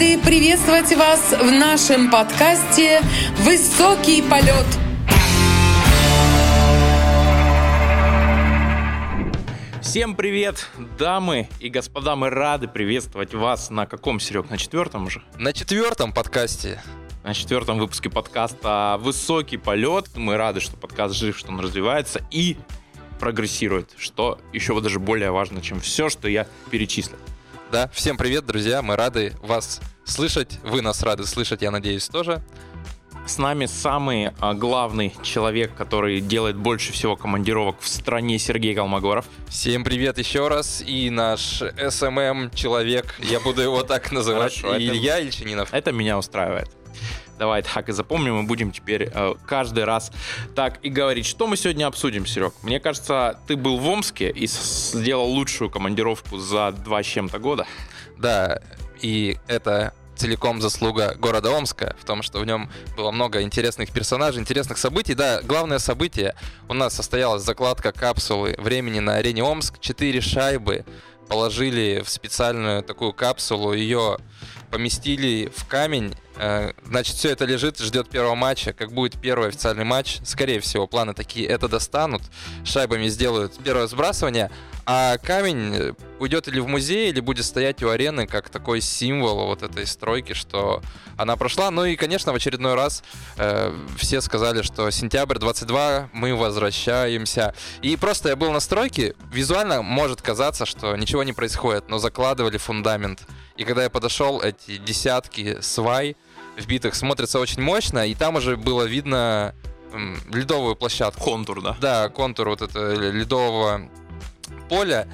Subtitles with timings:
[0.00, 3.02] рады приветствовать вас в нашем подкасте
[3.40, 4.64] «Высокий полет».
[9.82, 15.22] Всем привет, дамы и господа, мы рады приветствовать вас на каком, Серег, на четвертом уже?
[15.36, 16.80] На четвертом подкасте.
[17.22, 20.06] На четвертом выпуске подкаста «Высокий полет».
[20.14, 22.56] Мы рады, что подкаст жив, что он развивается и
[23.18, 27.18] прогрессирует, что еще даже более важно, чем все, что я перечислил.
[27.72, 32.42] Да, всем привет, друзья, мы рады вас слышать, вы нас рады слышать, я надеюсь, тоже.
[33.26, 39.26] С нами самый а, главный человек, который делает больше всего командировок в стране, Сергей Колмогоров.
[39.48, 40.82] Всем привет еще раз.
[40.84, 45.72] И наш SMM человек, я буду его так называть, Хорошо, Илья это- Ильчининов.
[45.72, 46.70] Это меня устраивает.
[47.40, 50.12] Давай так и запомним, мы будем теперь э, каждый раз
[50.54, 51.24] так и говорить.
[51.24, 52.52] Что мы сегодня обсудим, Серег?
[52.62, 57.66] Мне кажется, ты был в Омске и сделал лучшую командировку за два с чем-то года.
[58.18, 58.60] Да,
[59.00, 64.42] и это целиком заслуга города Омска в том, что в нем было много интересных персонажей,
[64.42, 65.14] интересных событий.
[65.14, 66.34] Да, главное событие
[66.68, 69.80] у нас состоялась закладка капсулы времени на арене Омск.
[69.80, 70.84] Четыре шайбы
[71.26, 74.18] положили в специальную такую капсулу, ее
[74.70, 76.14] поместили в камень.
[76.36, 78.72] Э, Значит, все это лежит, ждет первого матча.
[78.72, 82.22] Как будет первый официальный матч, скорее всего, планы такие, это достанут,
[82.64, 84.50] шайбами сделают первое сбрасывание,
[84.86, 89.46] а камень э, уйдет или в музей, или будет стоять у арены как такой символ
[89.46, 90.82] вот этой стройки, что
[91.16, 91.70] она прошла.
[91.70, 93.04] Ну и, конечно, в очередной раз
[93.36, 97.54] э, все сказали, что сентябрь 22 мы возвращаемся.
[97.82, 102.56] И просто я был на стройке, визуально может казаться, что ничего не происходит, но закладывали
[102.56, 103.20] фундамент.
[103.56, 106.16] И когда я подошел, эти десятки свай
[106.60, 109.54] вбитых смотрятся очень мощно, и там уже было видно
[110.32, 111.22] ледовую площадку.
[111.22, 111.76] Контур, да?
[111.80, 113.88] Да, контур вот этого ледового
[114.68, 115.08] поля.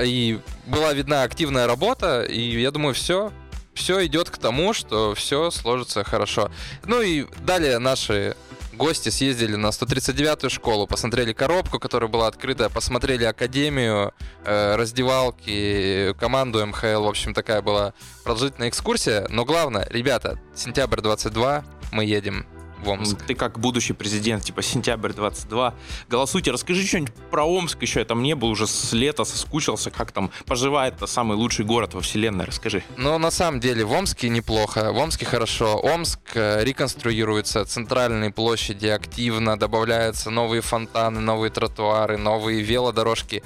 [0.00, 3.32] И была видна активная работа, и я думаю, все,
[3.74, 6.50] все идет к тому, что все сложится хорошо.
[6.84, 8.36] Ну и далее наши
[8.72, 14.12] гости съездили на 139-ю школу, посмотрели коробку, которая была открыта, посмотрели академию,
[14.44, 17.04] э, раздевалки, команду МХЛ.
[17.04, 17.92] В общем, такая была
[18.24, 19.26] продолжительная экскурсия.
[19.28, 22.46] Но главное, ребята, сентябрь 22, мы едем
[22.82, 23.18] в Омск.
[23.26, 25.74] Ты как будущий президент, типа сентябрь 22.
[26.08, 28.00] Голосуйте, расскажи что-нибудь про Омск еще.
[28.00, 29.90] Я там не был уже с лета, соскучился.
[29.90, 32.44] Как там поживает-то самый лучший город во вселенной?
[32.44, 32.82] Расскажи.
[32.96, 35.78] Но на самом деле в Омске неплохо, в Омске хорошо.
[35.78, 43.42] Омск э, реконструируется, центральные площади активно, добавляются новые фонтаны, новые тротуары, новые велодорожки.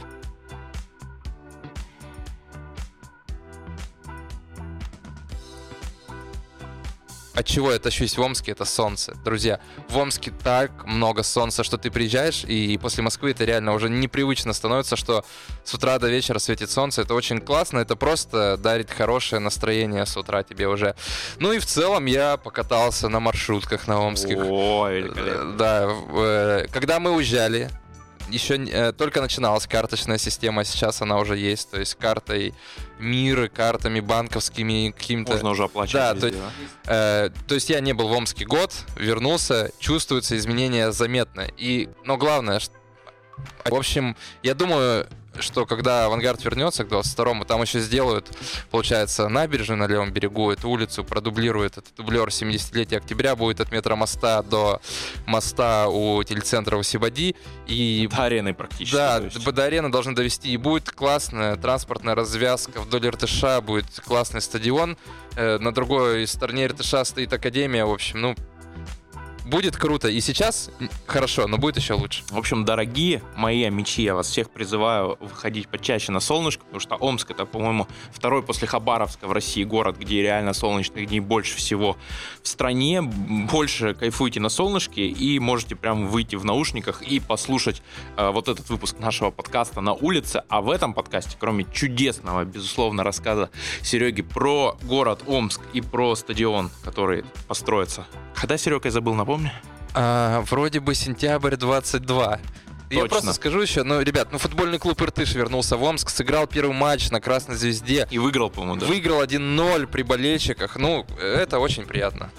[7.37, 9.15] От чего я тащусь в Омске, это солнце.
[9.23, 9.61] Друзья,
[9.91, 14.55] в Омске так много солнца, что ты приезжаешь, и после Москвы это реально уже непривычно
[14.55, 15.23] становится, что
[15.63, 17.03] с утра до вечера светит солнце.
[17.03, 20.97] Это очень классно, это просто дарит хорошее настроение с утра тебе уже.
[21.39, 24.39] Ну и в целом я покатался на маршрутках на омских.
[24.39, 25.57] О, великолепно.
[25.59, 27.71] Да, э, когда мы уезжали,
[28.28, 32.54] еще э, только начиналась карточная система, сейчас она уже есть, то есть картой
[32.98, 35.32] мира, картами банковскими, каким-то...
[35.32, 36.37] Можно уже оплачивать Да, везде, то
[36.84, 37.26] да?
[37.26, 41.47] Э, то есть я не был в Омске год, вернулся, чувствуются изменения заметно.
[41.56, 42.70] И, но главное, ш-
[43.64, 45.06] в общем, я думаю,
[45.43, 48.27] что когда Авангард вернется к 22-му, там еще сделают,
[48.71, 53.97] получается, набережную на левом берегу, эту улицу продублирует, этот дублер 70-летия октября будет от метро
[53.97, 54.81] моста до
[55.27, 57.35] моста у телецентра Усибади,
[57.67, 58.95] и До арены практически.
[58.95, 60.51] да, до арены должны довести.
[60.51, 64.97] И будет классная транспортная развязка вдоль РТШ, будет классный стадион.
[65.37, 67.85] Э, на другой стороне РТШ стоит академия.
[67.85, 68.37] В общем, ну,
[69.47, 70.09] будет круто.
[70.09, 70.71] И сейчас
[71.07, 72.25] хорошо, но будет еще лучше.
[72.31, 76.97] В общем, дорогие мои мечи, я вас всех призываю выходить почаще на солнышко, потому что
[76.97, 81.97] Омск это, по-моему, второй после Хабаровска в России город, где реально солнечных дней больше всего
[82.43, 83.03] в стране.
[83.03, 87.83] Больше кайфуйте на солнышке и можете прям выйти в наушниках и послушать
[88.17, 90.43] э, вот этот выпуск нашего подкаста на улице.
[90.49, 93.50] А в этом подкасте, кроме чудесного, безусловно, рассказа
[93.82, 98.06] Сереги про город Омск и про стадион, который построится.
[98.35, 99.53] Когда, Серега, я забыл, напомни?
[99.94, 102.41] А, вроде бы сентябрь 22.
[102.88, 103.09] Я Точно.
[103.09, 107.11] просто скажу еще, ну, ребят, ну, футбольный клуб Иртыш вернулся в Омск, сыграл первый матч
[107.11, 108.87] на Красной Звезде, И выиграл, по-моему, да?
[108.87, 110.77] выиграл 1-0 при болельщиках.
[110.77, 112.31] Ну, это очень приятно.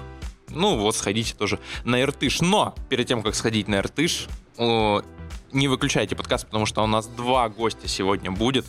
[0.49, 2.39] Ну вот, сходите тоже на Иртыш.
[2.39, 4.27] Но перед тем, как сходить на Иртыш,
[5.57, 8.65] не выключайте подкаст, потому что у нас два гостя сегодня будет.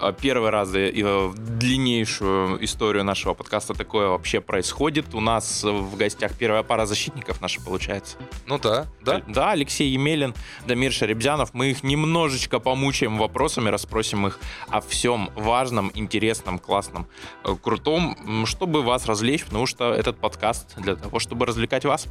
[0.00, 5.14] Э, первый раз и в длиннейшую историю нашего подкаста такое вообще происходит.
[5.14, 8.16] У нас в гостях первая пара защитников наша получается.
[8.46, 9.22] Ну да, да.
[9.26, 10.34] Да, Алексей Емелин,
[10.66, 11.54] Дамир Шарибзянов.
[11.54, 14.38] Мы их немножечко помучаем вопросами, расспросим их
[14.68, 17.08] о всем важном, интересном, классном,
[17.44, 22.06] э, крутом, чтобы вас развлечь, потому что этот подкаст для того, чтобы развлекать вас.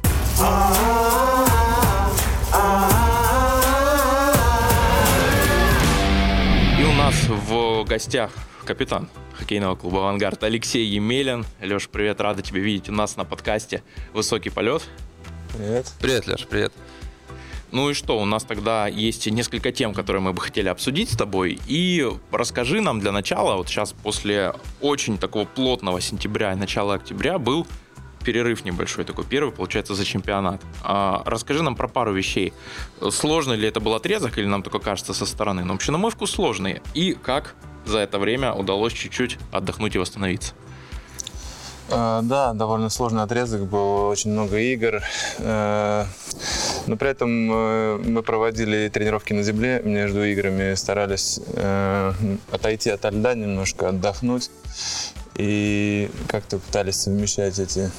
[2.52, 3.27] И у
[7.08, 8.30] нас в гостях
[8.66, 11.46] капитан хоккейного клуба «Авангард» Алексей Емелин.
[11.58, 13.82] Леш, привет, рада тебя видеть у нас на подкасте
[14.12, 14.82] «Высокий полет».
[15.56, 15.90] Привет.
[16.02, 16.72] Привет, Леш, привет.
[17.72, 21.16] Ну и что, у нас тогда есть несколько тем, которые мы бы хотели обсудить с
[21.16, 21.58] тобой.
[21.66, 24.52] И расскажи нам для начала, вот сейчас после
[24.82, 27.66] очень такого плотного сентября и начала октября был
[28.28, 30.60] перерыв небольшой такой, первый, получается, за чемпионат.
[30.82, 32.52] А, расскажи нам про пару вещей.
[33.10, 35.64] Сложный ли это был отрезок, или нам только кажется со стороны?
[35.64, 36.82] Но вообще, на мой вкус, сложный.
[36.92, 37.54] И как
[37.86, 40.52] за это время удалось чуть-чуть отдохнуть и восстановиться?
[41.90, 45.00] А, да, довольно сложный отрезок, было очень много игр.
[45.38, 46.04] Э,
[46.86, 52.12] но при этом э, мы проводили тренировки на земле между играми, старались э,
[52.52, 54.50] отойти от льда немножко, отдохнуть.
[55.36, 57.90] И как-то пытались совмещать эти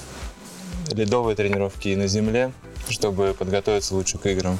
[0.92, 2.52] ледовые тренировки и на земле,
[2.90, 4.58] чтобы подготовиться лучше к играм.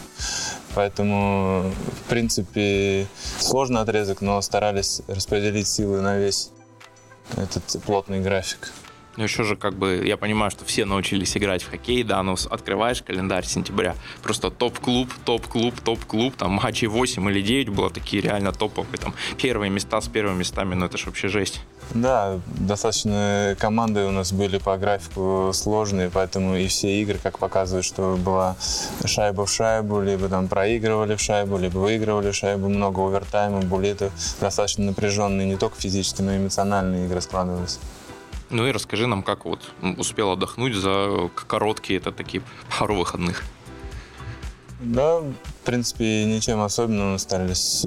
[0.76, 1.72] Поэтому,
[2.06, 3.08] в принципе,
[3.40, 6.52] сложный отрезок, но старались распределить силы на весь
[7.36, 8.72] этот плотный график.
[9.20, 12.38] Ну, еще же, как бы, я понимаю, что все научились играть в хоккей, да, но
[12.50, 18.54] открываешь календарь сентября, просто топ-клуб, топ-клуб, топ-клуб, там матчей 8 или 9 было такие реально
[18.54, 21.60] топовые, там первые места с первыми местами, ну это же вообще жесть.
[21.94, 27.86] Да, достаточно команды у нас были по графику сложные, поэтому и все игры, как показывают,
[27.86, 28.56] что была
[29.04, 34.14] шайба в шайбу, либо там проигрывали в шайбу, либо выигрывали в шайбу, много овертайма, булетов,
[34.40, 37.80] достаточно напряженные не только физически, но и эмоциональные игры складывались.
[38.50, 42.42] Ну и расскажи нам, как вот успел отдохнуть за короткие, это такие
[42.78, 43.44] пару выходных.
[44.80, 47.86] Да, в принципе, ничем особенным старались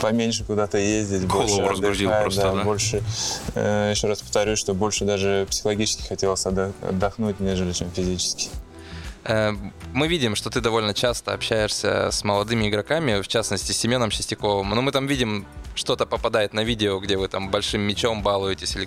[0.00, 2.64] поменьше куда-то ездить, Голову больше отдыхать, просто, да, да?
[2.64, 3.02] больше.
[3.54, 8.48] Э, еще раз повторюсь, что больше даже психологически хотелось отдохнуть, нежели чем физически.
[9.24, 9.52] Э,
[9.92, 14.70] мы видим, что ты довольно часто общаешься с молодыми игроками, в частности, с Семеном Чистяковым.
[14.70, 15.46] Но мы там видим,
[15.78, 18.86] что-то попадает на видео, где вы там большим мечом балуетесь или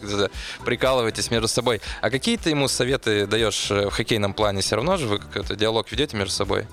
[0.65, 1.81] прикалываетесь между собой.
[2.01, 4.61] А какие ты ему советы даешь э, в хоккейном плане?
[4.61, 6.67] Все равно же вы какой-то диалог ведете между собой?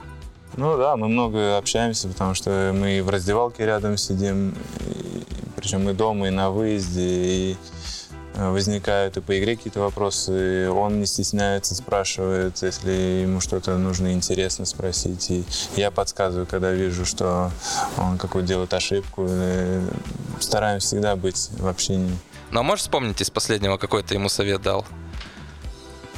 [0.57, 5.23] Ну да, мы много общаемся, потому что мы в раздевалке рядом сидим, и,
[5.57, 7.57] причем и дома, и на выезде, и
[8.39, 12.91] возникают и по игре какие-то вопросы, он не стесняется, спрашивает, если
[13.23, 15.31] ему что-то нужно интересно спросить.
[15.31, 15.45] И
[15.77, 17.51] я подсказываю, когда вижу, что
[17.97, 19.29] он какую-то делает ошибку.
[20.41, 22.17] Стараемся всегда быть в общении.
[22.53, 24.87] А можешь вспомнить из последнего, какой ты ему совет дал?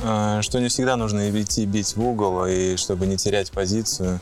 [0.02, 4.20] Э, что не всегда нужно идти бить в угол, и чтобы не терять позицию.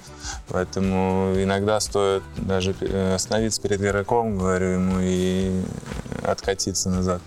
[0.48, 5.62] Поэтому иногда стоит даже э, остановиться перед игроком, говорю ему, и
[6.24, 7.20] откатиться назад.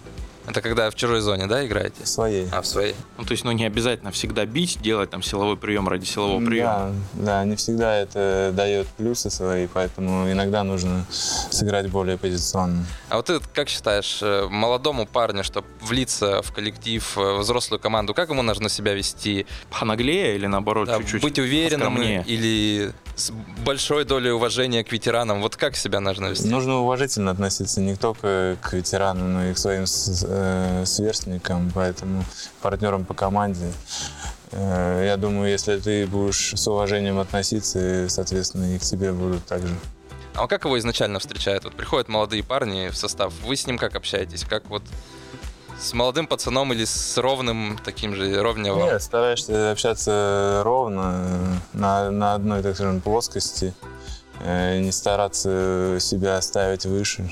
[0.52, 2.04] Это когда в чужой зоне, да, играете?
[2.04, 2.48] В своей.
[2.52, 2.94] А, в своей.
[3.18, 6.94] Ну, то есть, ну, не обязательно всегда бить, делать там силовой прием ради силового приема.
[7.14, 12.86] Да, да, не всегда это дает плюсы свои, поэтому иногда нужно сыграть более позиционно.
[13.08, 18.14] А вот ты как считаешь, э, молодому парню, чтобы влиться в коллектив, в взрослую команду,
[18.14, 19.46] как ему нужно себя вести?
[19.80, 22.24] Понаглее или наоборот да, чуть-чуть Быть уверенным поскромнее?
[22.28, 23.32] или с
[23.64, 25.42] большой долей уважения к ветеранам?
[25.42, 26.48] Вот как себя нужно вести?
[26.50, 29.86] Нужно уважительно относиться не только к ветеранам, но и к своим
[30.42, 32.24] э, сверстникам, поэтому
[32.62, 33.72] партнерам по команде.
[34.52, 39.76] Э, я думаю, если ты будешь с уважением относиться, соответственно, и к тебе будут также.
[40.34, 41.64] А как его изначально встречают?
[41.64, 44.44] Вот приходят молодые парни в состав, вы с ним как общаетесь?
[44.44, 44.84] Как вот
[45.80, 52.34] с молодым пацаном или с ровным таким же, ровнее Нет, стараешься общаться ровно, на, на
[52.36, 53.74] одной, так скажем, плоскости,
[54.40, 57.30] э, не стараться себя ставить выше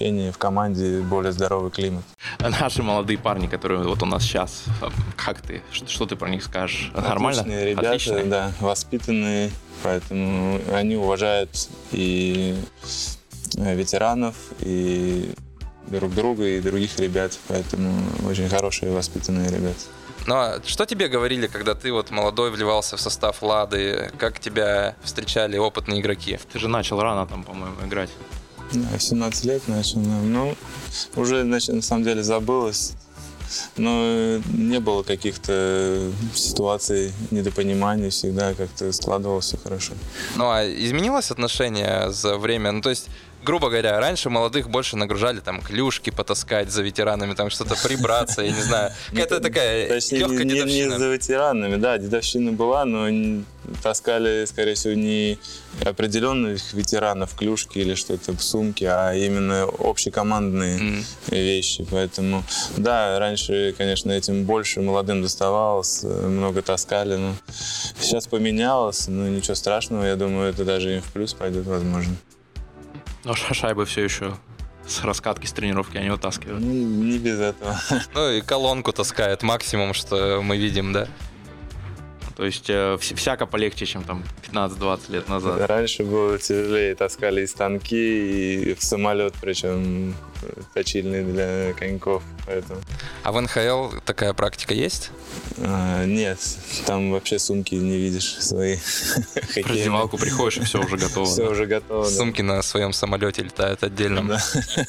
[0.00, 2.04] и общение в команде более здоровый климат.
[2.38, 4.64] Наши молодые парни, которые вот у нас сейчас,
[5.16, 6.90] как ты, что, что ты про них скажешь?
[6.94, 7.40] Нормально?
[7.40, 8.24] Отличные ребята, Отличные?
[8.24, 9.50] да, воспитанные,
[9.82, 11.50] поэтому они уважают
[11.92, 12.56] и
[13.56, 15.32] э, ветеранов, и
[15.86, 17.92] друг друга и других ребят, поэтому
[18.28, 19.80] очень хорошие воспитанные ребята.
[20.26, 24.10] Ну а что тебе говорили, когда ты вот молодой вливался в состав Лады?
[24.18, 26.38] Как тебя встречали опытные игроки?
[26.52, 28.10] Ты же начал рано там, по-моему, играть.
[28.72, 30.00] Да, 17 лет начал.
[30.00, 30.54] Ну,
[31.14, 32.92] уже, значит, на самом деле забылось.
[33.76, 39.92] но не было каких-то ситуаций недопонимания, всегда как-то складывалось все хорошо.
[40.36, 42.72] Ну а изменилось отношение за время?
[42.72, 43.08] Ну то есть
[43.46, 48.50] грубо говоря, раньше молодых больше нагружали там клюшки потаскать за ветеранами, там что-то прибраться, я
[48.50, 48.90] не знаю.
[49.10, 50.98] Какая-то такая легкая не, не дедовщина.
[50.98, 53.42] за ветеранами, да, дедовщина была, но
[53.82, 55.38] таскали, скорее всего, не
[55.84, 61.04] определенных ветеранов клюшки или что-то в сумке, а именно общекомандные Мгм.
[61.30, 61.86] вещи.
[61.90, 62.42] Поэтому,
[62.76, 67.34] да, раньше, конечно, этим больше молодым доставалось, много таскали, но
[68.00, 72.14] сейчас поменялось, но ничего страшного, я думаю, это даже им в плюс пойдет, возможно.
[73.26, 74.34] Но ша- шайбы все еще
[74.86, 76.60] с раскатки, с тренировки они вытаскивают.
[76.60, 77.76] Ну, не без этого.
[78.14, 81.08] Ну и колонку таскает максимум, что мы видим, да.
[82.36, 85.68] То есть э, вс- всяко полегче, чем там 15-20 лет назад.
[85.68, 90.14] Раньше было тяжелее, таскали и станки, и в самолет, причем
[90.46, 92.80] э, точильный для коньков, поэтому...
[93.22, 95.10] А в НХЛ такая практика есть?
[95.62, 96.38] а, нет,
[96.86, 98.76] там вообще сумки не видишь свои.
[98.76, 101.26] В раздевалку приходишь, и все уже готово.
[101.26, 101.50] Все да.
[101.50, 102.04] уже готово.
[102.04, 102.10] да.
[102.10, 104.22] Сумки на своем самолете летают отдельно.
[104.22, 104.42] Да.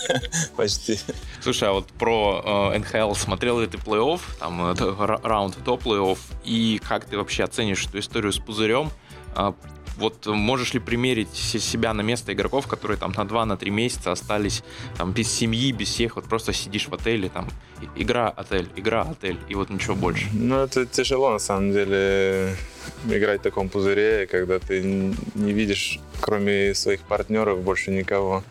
[0.56, 1.00] Почти.
[1.42, 5.76] Слушай, а вот про э, НХЛ смотрел ли ты плей-офф, там, это ра- раунд до
[5.76, 8.92] плей-офф, и как ты вообще оценишь эту историю с пузырем?
[9.98, 14.64] Вот можешь ли примерить се- себя на место игроков, которые там на 2-3 месяца остались
[14.98, 17.48] там без семьи, без всех, вот просто сидишь в отеле, там,
[17.96, 20.28] игра, отель, игра, отель, и вот ничего больше.
[20.34, 22.56] Ну, это тяжело, на самом деле,
[23.10, 24.84] играть в таком пузыре, когда ты
[25.36, 28.44] не видишь, кроме своих партнеров, больше никого.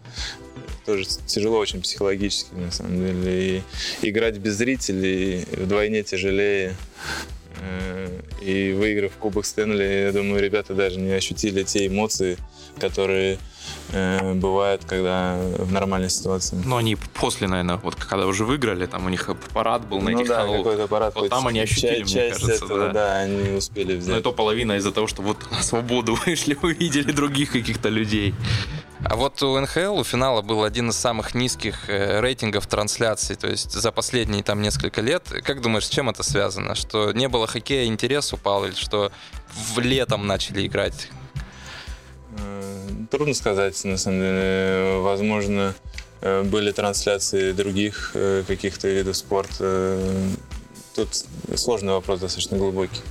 [0.84, 3.58] Тоже тяжело очень психологически, на самом деле.
[3.58, 3.62] И
[4.08, 6.76] играть без зрителей вдвойне тяжелее.
[7.60, 12.36] Э, И выиграв Кубок Стэнли, я думаю, ребята даже не ощутили те эмоции,
[12.78, 13.38] которые
[13.92, 16.56] э, бывают, когда в нормальной ситуации.
[16.64, 20.20] Но они после, наверное, вот когда уже выиграли, там у них парад был на ну
[20.20, 21.14] этих да, какой-то парад.
[21.14, 22.92] Вот там они ощутили, часть, мне кажется, этого, да.
[22.92, 23.18] да.
[23.20, 24.18] они успели Но взять.
[24.18, 28.34] это половина из-за того, что вот на свободу вышли, увидели других каких-то людей.
[29.08, 33.46] А вот у НХЛ у финала был один из самых низких э, рейтингов трансляций, то
[33.46, 35.22] есть за последние там несколько лет.
[35.44, 36.74] Как думаешь, с чем это связано?
[36.74, 39.12] Что не было хоккея, интерес упал, или что
[39.74, 41.08] в летом начали играть?
[42.36, 44.98] Э, Трудно сказать, на самом деле.
[44.98, 45.74] Возможно,
[46.22, 48.12] э, были трансляции других
[48.48, 50.02] каких-то видов спорта.
[50.96, 51.10] Тут
[51.54, 53.02] сложный вопрос, достаточно глубокий.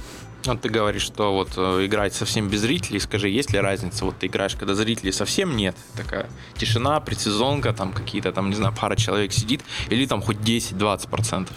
[0.48, 4.06] Вот ты говоришь, что вот э, играть совсем без зрителей, скажи, есть ли разница?
[4.06, 8.74] Вот ты играешь, когда зрителей совсем нет, такая тишина, предсезонка, там какие-то, там, не знаю,
[8.80, 11.48] пара человек сидит, или там хоть 10-20%?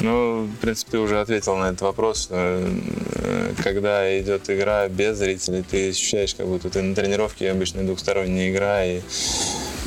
[0.00, 2.24] Ну, в принципе, уже ответил на этот вопрос.
[2.24, 2.66] что,
[3.10, 8.50] э, Когда идет игра без зрителей, ты ощущаешь, как будто ты на тренировке, обычно двухсторонняя
[8.50, 9.02] игра, и э,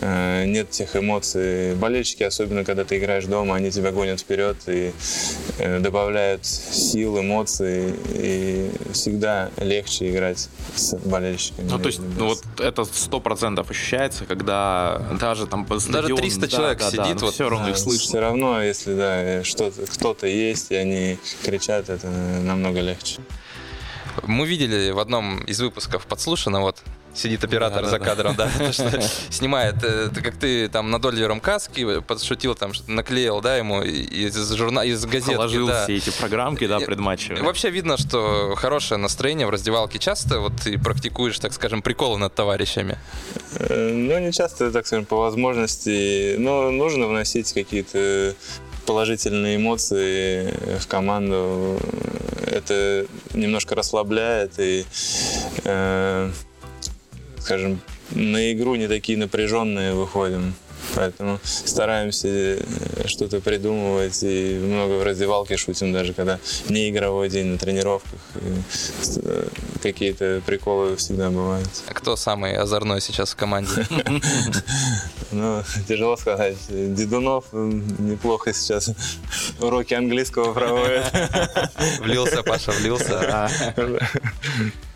[0.01, 1.75] нет тех эмоций.
[1.75, 4.91] Болельщики, особенно когда ты играешь дома, они тебя гонят вперед и
[5.57, 11.69] э, добавляют сил, эмоций, и всегда легче играть с болельщиками.
[11.69, 16.47] Ну, то есть, ну, вот это сто процентов ощущается, когда даже там по Даже 300
[16.47, 18.21] человек сидит, вот, все равно их Все слышно.
[18.21, 23.21] равно, если да, что-то, кто-то есть, и они кричат, это намного легче.
[24.23, 26.81] Мы видели в одном из выпусков подслушано, вот
[27.15, 28.05] сидит оператор Да, за да.
[28.05, 28.49] кадром, да,
[29.29, 33.81] снимает, э, ты- как ты там над Оливером Каски подшутил, там что-то наклеил, да, ему
[33.81, 37.43] из журнала, из газетки, Положил все эти программки, да, предматчевые.
[37.43, 42.33] Вообще видно, что хорошее настроение в раздевалке часто, вот ты практикуешь, так скажем, приколы над
[42.35, 42.97] товарищами.
[43.59, 46.35] Э, Ну, не часто, так скажем, по возможности.
[46.37, 48.33] Но нужно вносить какие-то
[48.85, 51.79] положительные эмоции в команду.
[52.45, 54.85] Это немножко расслабляет и,
[55.63, 56.31] э,
[57.45, 60.55] скажем, на игру не такие напряженные выходим.
[60.95, 62.57] Поэтому стараемся э,
[63.05, 68.19] что-то придумывать и много в раздевалке шутим, даже когда не игровой день на тренировках.
[68.35, 69.47] Э,
[69.81, 71.69] какие-то приколы всегда бывают.
[71.87, 73.87] А кто самый озорной сейчас в команде?
[75.31, 76.55] Ну, тяжело сказать.
[76.69, 78.91] Дедунов неплохо сейчас
[79.59, 81.03] уроки английского проводит.
[81.99, 83.49] Влился, Паша, влился.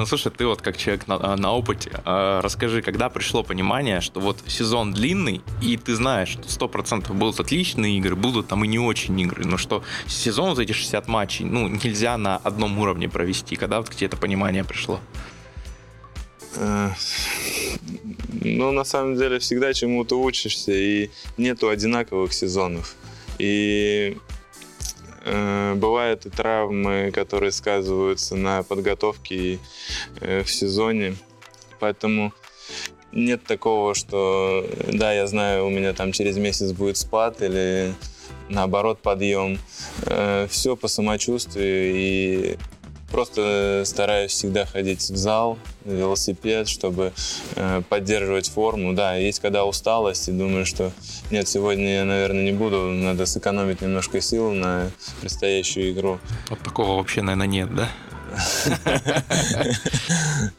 [0.00, 4.18] Ну, слушай, ты вот как человек на, на опыте, э, расскажи, когда пришло понимание, что
[4.18, 8.78] вот сезон длинный, и ты знаешь, что 100% будут отличные игры, будут там и не
[8.78, 13.56] очень игры, но что сезон, вот эти 60 матчей, ну, нельзя на одном уровне провести.
[13.56, 15.00] Когда вот к тебе это понимание пришло?
[16.56, 16.88] Э,
[18.42, 22.94] Ну, на самом деле, всегда чему-то учишься, и нету одинаковых сезонов.
[23.38, 24.29] И э,
[25.24, 29.58] бывают и травмы, которые сказываются на подготовке и,
[30.20, 31.16] э, в сезоне.
[31.78, 32.32] Поэтому
[33.12, 37.94] нет такого, что да, я знаю, у меня там через месяц будет спад или
[38.48, 39.58] наоборот подъем.
[40.06, 42.58] Э, все по самочувствию и
[43.10, 47.12] просто стараюсь всегда ходить в зал, велосипед, чтобы
[47.56, 48.92] э, поддерживать форму.
[48.92, 50.92] Да, есть когда усталость и думаю, что
[51.30, 54.90] нет, сегодня я, наверное, не буду, надо сэкономить немножко сил на
[55.20, 56.18] предстоящую игру.
[56.48, 57.88] Вот такого вообще, наверное, нет, да?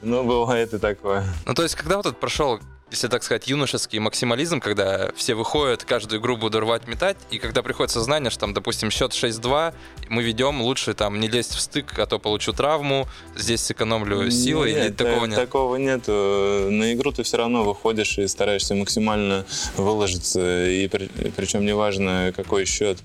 [0.01, 1.23] Ну, бывает и такое.
[1.45, 2.59] Ну, то есть, когда вот этот прошел
[2.91, 7.63] если так сказать, юношеский максимализм, когда все выходят, каждую игру буду рвать, метать, и когда
[7.63, 9.73] приходит сознание, что там, допустим, счет 6-2,
[10.09, 13.07] мы ведем, лучше там не лезть в стык, а то получу травму,
[13.37, 15.35] здесь сэкономлю силы, нет, или такого нет?
[15.37, 16.07] Такого нет.
[16.07, 19.45] На игру ты все равно выходишь и стараешься максимально
[19.77, 22.97] выложиться, и при, причем неважно, какой счет.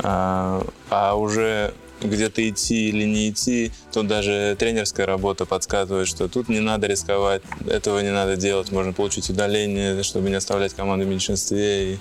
[0.00, 1.72] А, а уже
[2.02, 7.42] где-то идти или не идти, то даже тренерская работа подсказывает, что тут не надо рисковать,
[7.66, 11.94] этого не надо делать, можно получить удаление, чтобы не оставлять команду в меньшинстве.
[11.94, 11.98] И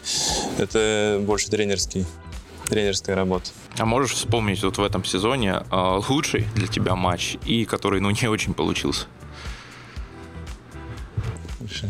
[0.57, 2.05] это больше тренерский
[2.69, 3.49] тренерская работа.
[3.77, 8.11] А можешь вспомнить вот в этом сезоне э, лучший для тебя матч и который, ну,
[8.11, 9.07] не очень получился?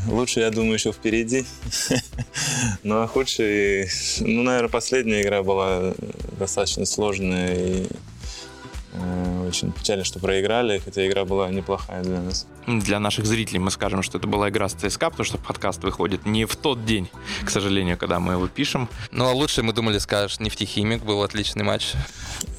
[0.07, 1.45] Лучше, я думаю, еще впереди.
[2.83, 3.89] Ну, а худший...
[4.21, 5.93] Ну, наверное, последняя игра была
[6.38, 7.88] достаточно сложная и
[8.93, 12.48] э, очень печально, что проиграли, хотя игра была неплохая для нас.
[12.67, 16.25] Для наших зрителей мы скажем, что это была игра с ЦСКА, потому что подкаст выходит
[16.25, 17.09] не в тот день,
[17.43, 18.89] к сожалению, когда мы его пишем.
[19.12, 21.93] Ну, а лучше, мы думали, скажешь, нефтехимик, был отличный матч.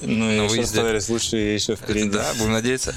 [0.03, 2.11] Ну, и еще лучше еще впереди.
[2.11, 2.95] Да, будем надеяться.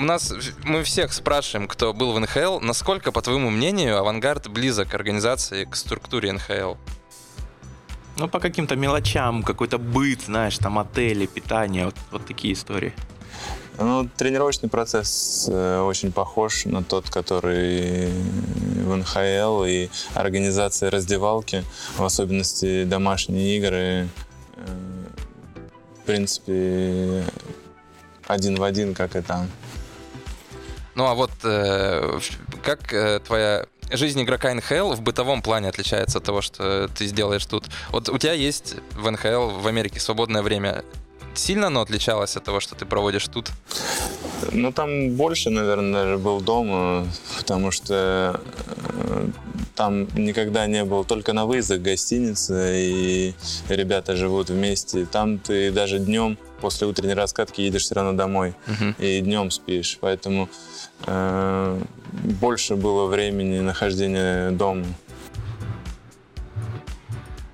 [0.00, 0.32] У нас
[0.64, 5.66] мы всех спрашиваем, кто был в НХЛ, насколько, по твоему мнению, авангард близок к организации,
[5.66, 6.76] к структуре НХЛ?
[8.16, 12.94] Ну, по каким-то мелочам, какой-то быт, знаешь, там отели, питание, вот, вот такие истории.
[13.78, 21.62] Ну, тренировочный процесс э, очень похож на тот, который в НХЛ и организация раздевалки,
[21.98, 24.08] в особенности домашние игры,
[24.56, 24.66] э,
[26.02, 27.22] в принципе,
[28.26, 29.46] один в один, как и там.
[31.00, 32.18] Ну а вот э,
[32.62, 37.46] как э, твоя жизнь игрока НХЛ в бытовом плане отличается от того, что ты сделаешь
[37.46, 37.64] тут?
[37.88, 40.84] Вот у тебя есть в НХЛ в Америке свободное время.
[41.32, 43.50] Сильно оно отличалось от того, что ты проводишь тут?
[44.52, 47.06] Ну, там больше, наверное, даже был дома,
[47.38, 48.38] потому что
[48.98, 49.28] э,
[49.74, 53.32] там никогда не был только на выездах гостиница, и
[53.70, 55.06] ребята живут вместе.
[55.06, 58.94] Там ты даже днем после утренней раскатки едешь все равно домой uh-huh.
[58.98, 59.96] и днем спишь.
[59.98, 60.50] Поэтому
[61.06, 64.86] больше было времени нахождения дома.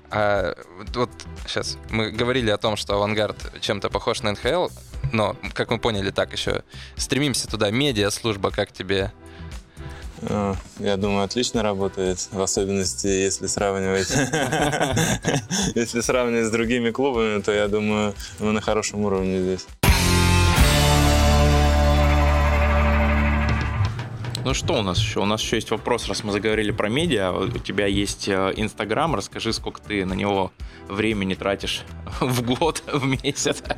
[0.09, 0.55] А,
[0.93, 1.09] вот
[1.45, 4.67] сейчас мы говорили о том, что авангард чем-то похож на НХЛ,
[5.11, 6.63] но, как мы поняли, так еще
[6.95, 7.71] стремимся туда.
[7.71, 9.11] Медиа-служба, как тебе
[10.21, 14.09] Э, я думаю, отлично работает, в особенности, если сравнивать,
[15.75, 19.86] если сравнивать с другими клубами, то я думаю, мы на хорошем уровне здесь.
[24.47, 25.19] Ну что у нас еще?
[25.19, 27.33] У нас еще есть вопрос, раз мы заговорили про медиа.
[27.33, 30.53] У тебя есть э, Инстаграм, расскажи, сколько ты на него
[30.87, 31.83] времени тратишь
[32.21, 33.61] в год, в месяц.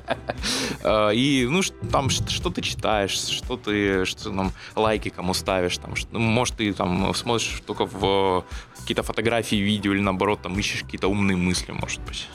[0.83, 5.95] Э, и, ну, там, что ты читаешь, что ты, что там, лайки кому ставишь, там,
[6.11, 8.45] ну, может, ты там смотришь только в
[8.77, 12.27] какие-то фотографии, видео, или наоборот, там ищешь какие-то умные мысли, может быть.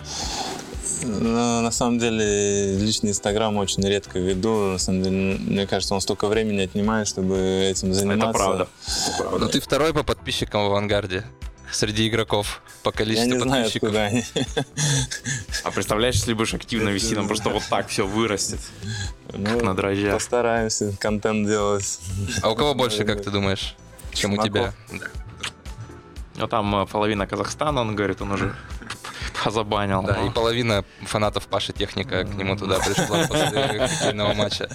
[1.05, 4.73] Ну, на самом деле, личный Инстаграм очень редко веду.
[4.73, 7.37] На самом деле, мне кажется, он столько времени отнимает, чтобы
[7.71, 8.31] этим заниматься.
[8.31, 8.69] Это правда.
[8.87, 9.39] Это правда.
[9.39, 11.25] Ну, ты второй по подписчикам в авангарде
[11.71, 13.91] среди игроков по количеству Я не подписчиков.
[13.91, 14.25] Знаю, они.
[15.65, 18.61] А представляешь, если будешь активно вести, там просто вот так все вырастет.
[19.33, 20.15] Ну, как на дрожжах.
[20.15, 22.01] Постараемся контент делать.
[22.43, 23.77] А у кого больше, как ты думаешь,
[24.13, 24.73] чем у тебя?
[26.37, 28.57] Ну, там э, половина Казахстана, он говорит, он уже
[29.43, 30.03] позабанил.
[30.03, 34.69] Да, и половина фанатов Паши Техника к нему туда пришла после хоккейного матча.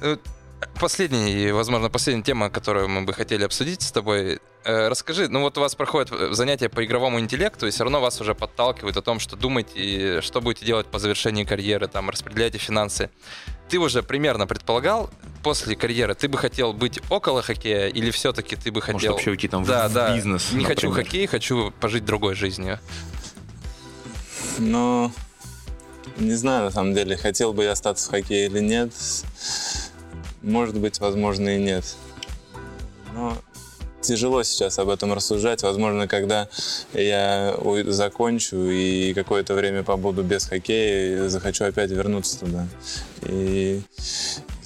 [0.00, 0.16] Э,
[0.78, 4.40] последний, возможно, последняя тема, которую мы бы хотели обсудить с тобой.
[4.64, 8.20] Э, расскажи, ну вот у вас проходят занятия по игровому интеллекту, и все равно вас
[8.20, 13.10] уже подталкивают о том, что думаете, что будете делать по завершении карьеры, там, распределяйте финансы.
[13.68, 15.10] Ты уже примерно предполагал,
[15.42, 18.94] после карьеры ты бы хотел быть около хоккея или все-таки ты бы хотел...
[18.94, 20.74] Может, вообще уйти там да, в да, бизнес, Не например.
[20.74, 22.78] хочу хоккей, хочу пожить другой жизнью.
[24.58, 25.10] Ну,
[26.16, 28.92] не знаю, на самом деле, хотел бы я остаться в хоккее или нет.
[30.42, 31.84] Может быть, возможно, и нет.
[33.14, 33.36] Но
[34.00, 35.62] тяжело сейчас об этом рассуждать.
[35.62, 36.48] Возможно, когда
[36.92, 42.66] я закончу и какое-то время побуду без хоккея, захочу опять вернуться туда.
[43.22, 43.82] И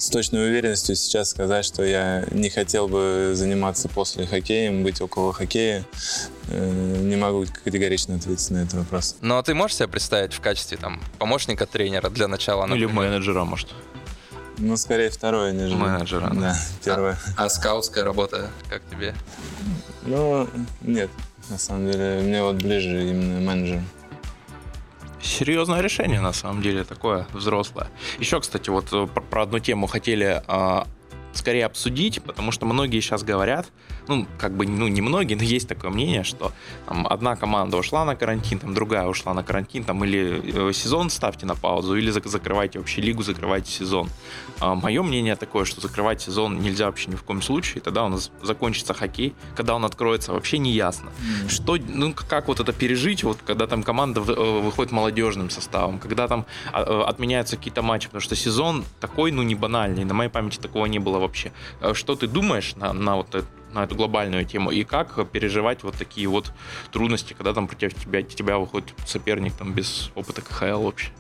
[0.09, 5.85] точной уверенностью сейчас сказать, что я не хотел бы заниматься после хоккеем, быть около хоккея.
[6.49, 9.17] Э, не могу категорично ответить на этот вопрос.
[9.21, 12.67] Но ну, а ты можешь себя представить в качестве там помощника тренера для начала?
[12.67, 12.89] Например?
[12.89, 13.69] Или менеджера, может?
[14.59, 15.75] Ну, скорее второе, нежели...
[15.75, 16.31] Менеджера.
[16.35, 17.19] Да, первое.
[17.37, 19.15] А, а скаутская работа как тебе?
[20.03, 20.49] Ну,
[20.83, 21.11] нет,
[21.49, 22.21] на самом деле.
[22.23, 23.83] Мне вот ближе именно менеджер.
[25.23, 27.89] Серьезное решение, на самом деле, такое взрослое.
[28.19, 30.85] Еще, кстати, вот э, про, про одну тему хотели э,
[31.33, 33.67] скорее обсудить, потому что многие сейчас говорят,
[34.09, 36.53] ну, как бы, ну, не многие, но есть такое мнение, что
[36.87, 41.11] там, одна команда ушла на карантин, там, другая ушла на карантин, там, или э, сезон
[41.11, 44.09] ставьте на паузу, или закрывайте вообще лигу, закрывайте сезон.
[44.61, 48.09] А, мое мнение такое, что закрывать сезон нельзя вообще ни в коем случае, тогда у
[48.09, 51.11] нас закончится хоккей, когда он откроется, вообще не ясно.
[51.11, 51.49] Mm.
[51.49, 56.29] Что, ну, как вот это пережить, вот, когда там команда э, выходит молодежным составом, когда
[56.29, 60.31] там а, э, отменяются какие-то матчи, потому что сезон такой, ну, не банальный, на моей
[60.31, 61.53] памяти такого не было вообще.
[61.93, 63.47] Что ты думаешь на, на вот это?
[63.73, 66.53] На эту глобальную тему, и как переживать вот такие вот
[66.93, 71.11] трудности, когда там против тебя, тебя выходит соперник там без опыта КХЛ вообще?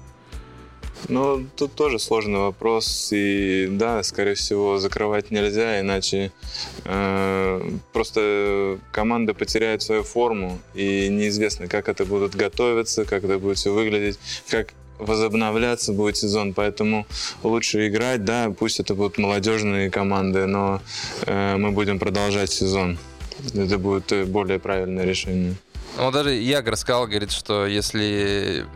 [1.09, 6.31] Ну, тут тоже сложный вопрос, и да, скорее всего, закрывать нельзя, иначе
[6.85, 13.57] э, просто команда потеряет свою форму, и неизвестно, как это будут готовиться, как это будет
[13.57, 14.19] все выглядеть,
[14.51, 17.07] как возобновляться будет сезон, поэтому
[17.43, 20.81] лучше играть, да, пусть это будут молодежные команды, но
[21.27, 22.99] э, мы будем продолжать сезон.
[23.55, 25.55] Это будет э, более правильное решение.
[25.99, 28.67] Ну, даже Ягр сказал, говорит, что если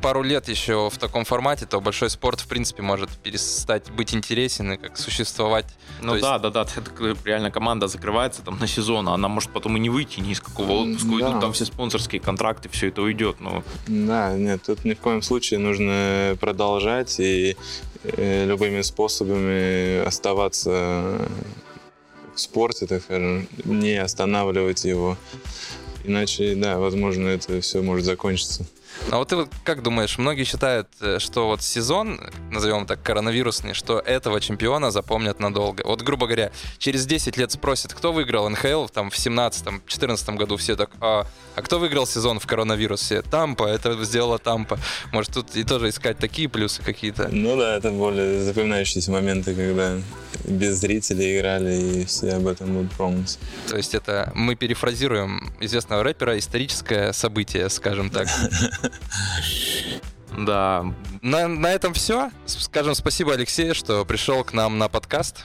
[0.00, 4.72] пару лет еще в таком формате, то большой спорт, в принципе, может перестать быть интересен
[4.72, 5.66] и как существовать.
[6.00, 6.42] Ну то да, есть...
[6.42, 9.90] да, да, это реально команда закрывается там на сезон, а она может потом и не
[9.90, 11.14] выйти ни из какого отпуска, да.
[11.14, 13.40] уйдут там все спонсорские контракты, все это уйдет.
[13.40, 13.62] Но...
[13.86, 17.56] Да, нет, тут ни в коем случае нужно продолжать и
[18.04, 21.28] э, любыми способами оставаться
[22.34, 25.16] в спорте, так скажем, не останавливать его.
[26.04, 28.66] Иначе, да, возможно, это все может закончиться.
[29.10, 33.74] А вот ты вот как думаешь, многие считают, э, что вот сезон, назовем так, коронавирусный,
[33.74, 35.82] что этого чемпиона запомнят надолго.
[35.84, 40.76] Вот, грубо говоря, через 10 лет спросят, кто выиграл НХЛ там в 17-14 году, все
[40.76, 43.22] так, а, а кто выиграл сезон в коронавирусе?
[43.22, 44.78] Тампа, это сделала Тампа.
[45.12, 47.28] Может, тут и тоже искать такие плюсы какие-то?
[47.32, 49.98] Ну да, это более запоминающиеся моменты, когда
[50.44, 53.38] без зрителей играли, и все об этом будут помнить.
[53.68, 58.28] То есть это, мы перефразируем известного рэпера, историческое событие, скажем так.
[60.34, 60.86] Да.
[61.20, 62.30] На, на этом все.
[62.46, 65.44] Скажем спасибо Алексею, что пришел к нам на подкаст.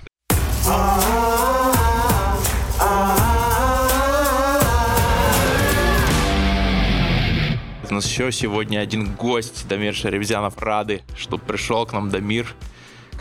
[7.89, 10.57] У нас еще сегодня один гость, Дамир Шаревзянов.
[10.57, 12.53] Рады, что пришел к нам, Дамир.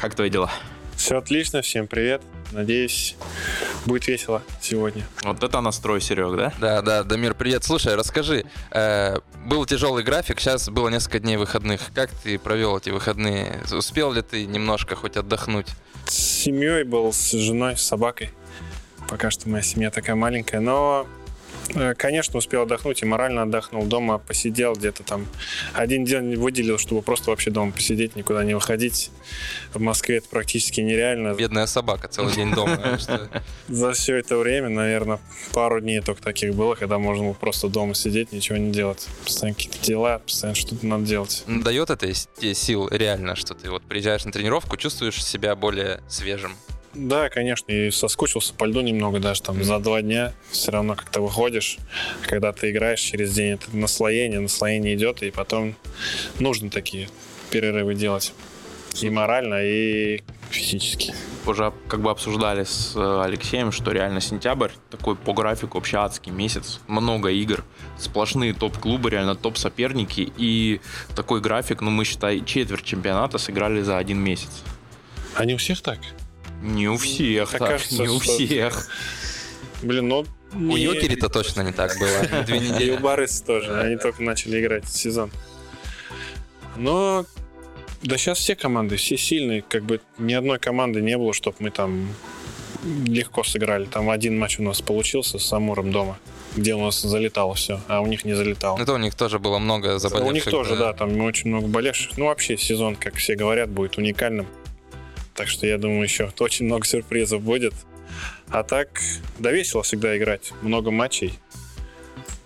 [0.00, 0.50] Как твои дела?
[0.96, 2.22] Все отлично, всем привет.
[2.52, 3.16] Надеюсь,
[3.84, 5.06] будет весело сегодня.
[5.22, 6.52] Вот это настрой, Серег, да?
[6.58, 7.64] Да, да, Дамир, привет.
[7.64, 11.80] Слушай, расскажи, э, был тяжелый график, сейчас было несколько дней выходных.
[11.94, 13.62] Как ты провел эти выходные?
[13.70, 15.66] Успел ли ты немножко хоть отдохнуть?
[16.06, 18.30] С семьей был, с женой, с собакой.
[19.08, 21.06] Пока что моя семья такая маленькая, но
[21.96, 23.84] конечно, успел отдохнуть и морально отдохнул.
[23.84, 25.26] Дома посидел где-то там.
[25.72, 29.10] Один день выделил, чтобы просто вообще дома посидеть, никуда не выходить.
[29.72, 31.34] В Москве это практически нереально.
[31.34, 32.98] Бедная собака целый день дома.
[33.68, 35.18] За все это время, наверное,
[35.52, 39.06] пару дней только таких было, когда можно было просто дома сидеть, ничего не делать.
[39.24, 41.44] Постоянно какие-то дела, постоянно что-то надо делать.
[41.46, 46.56] Дает это тебе сил реально, что ты вот приезжаешь на тренировку, чувствуешь себя более свежим?
[46.96, 50.32] Да, конечно, и соскучился по льду немного даже там за два дня.
[50.50, 51.76] Все равно как-то выходишь,
[52.22, 55.74] когда ты играешь через день, это наслоение, наслоение идет, и потом
[56.40, 57.08] нужно такие
[57.50, 58.32] перерывы делать.
[59.02, 61.12] И морально, и физически.
[61.46, 66.32] Уже как бы обсуждали с э, Алексеем, что реально сентябрь такой по графику вообще адский
[66.32, 66.80] месяц.
[66.86, 67.62] Много игр,
[67.98, 70.32] сплошные топ-клубы, реально топ-соперники.
[70.38, 70.80] И
[71.14, 74.62] такой график, ну мы считай, четверть чемпионата сыграли за один месяц.
[75.34, 75.98] Они у всех так?
[76.62, 78.88] Не у всех, так, кажется, не у всех.
[79.82, 80.26] Блин, ну...
[80.54, 82.44] У Йокери-то точно не так было.
[82.46, 82.84] Две недели.
[82.84, 83.78] И у Барыс тоже.
[83.78, 85.30] Они только начали играть сезон.
[86.76, 87.26] Но
[88.02, 89.62] да сейчас все команды, все сильные.
[89.62, 92.08] Как бы ни одной команды не было, чтобы мы там
[93.06, 93.84] легко сыграли.
[93.86, 96.18] Там один матч у нас получился с Амуром дома,
[96.56, 98.78] где у нас залетало все, а у них не залетало.
[98.80, 100.30] Это у них тоже было много заболевших.
[100.30, 102.16] У них тоже, да, там очень много болевших.
[102.16, 104.46] Ну, вообще сезон, как все говорят, будет уникальным.
[105.36, 107.74] Так что я думаю, еще очень много сюрпризов будет.
[108.48, 109.00] А так,
[109.38, 110.52] да весело всегда играть.
[110.62, 111.38] Много матчей.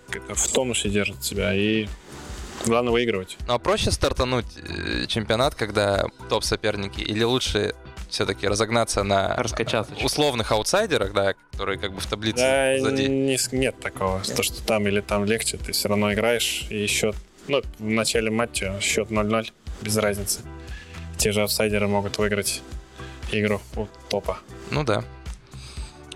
[0.09, 1.53] Это в тонусе держит себя.
[1.55, 1.87] И
[2.65, 3.37] главное выигрывать.
[3.47, 6.99] Ну а проще стартануть э, чемпионат, когда топ-соперники?
[6.99, 7.75] Или лучше
[8.09, 9.95] все-таки разогнаться на Раскачаться.
[9.95, 10.03] чуть.
[10.03, 13.03] условных аутсайдерах, да, которые как бы в таблице Да, сзади.
[13.03, 14.21] не нет такого.
[14.21, 17.15] То, что там или там легче, ты все равно играешь, и счет...
[17.47, 19.51] Ну, в начале матча счет 0-0,
[19.81, 20.41] без разницы.
[21.17, 22.61] Те же аутсайдеры могут выиграть
[23.31, 24.37] игру у топа.
[24.71, 25.03] Ну да.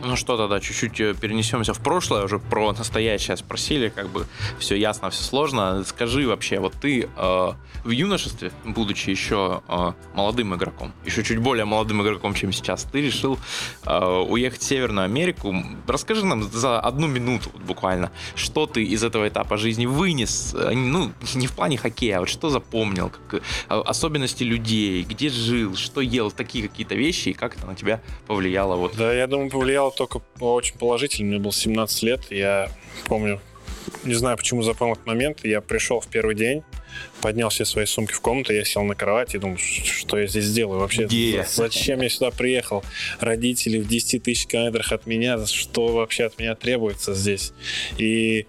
[0.01, 4.25] Ну что тогда, чуть-чуть э, перенесемся в прошлое, уже про настоящее спросили, как бы
[4.59, 5.83] все ясно, все сложно.
[5.85, 7.51] Скажи вообще, вот ты э,
[7.85, 13.01] в юношестве, будучи еще э, молодым игроком, еще чуть более молодым игроком, чем сейчас, ты
[13.01, 13.39] решил
[13.85, 15.55] э, уехать в Северную Америку.
[15.87, 20.71] Расскажи нам за одну минуту вот буквально, что ты из этого этапа жизни вынес, э,
[20.73, 25.75] ну, не в плане хоккея, а вот что запомнил, как, э, особенности людей, где жил,
[25.77, 29.49] что ел, такие какие-то вещи, и как это на тебя повлияло вот Да, я думаю,
[29.49, 31.29] повлияло только очень положительно.
[31.29, 32.69] Мне было 17 лет, я
[33.05, 33.41] помню,
[34.03, 35.39] не знаю, почему запомнил этот момент.
[35.43, 36.63] Я пришел в первый день,
[37.21, 40.27] поднял все свои сумки в комнату, я сел на кровать и думал, «Ш- что я
[40.27, 41.07] здесь делаю вообще?
[41.07, 42.83] За- Зачем я сюда приехал?
[43.19, 47.53] Родители в 10 тысяч километрах от меня, что вообще от меня требуется здесь?
[47.97, 48.45] И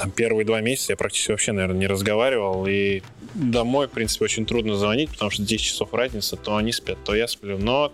[0.00, 2.66] там первые два месяца я практически вообще, наверное, не разговаривал.
[2.66, 3.02] И
[3.34, 7.14] домой, в принципе, очень трудно звонить, потому что 10 часов разница, то они спят, то
[7.14, 7.58] я сплю.
[7.58, 7.92] Но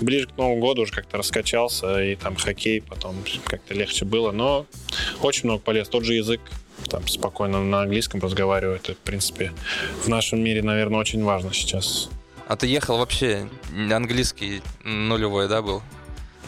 [0.00, 3.14] ближе к Новому году уже как-то раскачался, и там хоккей потом
[3.44, 4.32] как-то легче было.
[4.32, 4.64] Но
[5.20, 5.90] очень много полез.
[5.90, 6.40] Тот же язык,
[6.88, 8.76] там спокойно на английском разговариваю.
[8.76, 9.52] Это, в принципе,
[10.02, 12.08] в нашем мире, наверное, очень важно сейчас.
[12.46, 13.46] А ты ехал вообще
[13.92, 15.82] английский нулевой, да, был?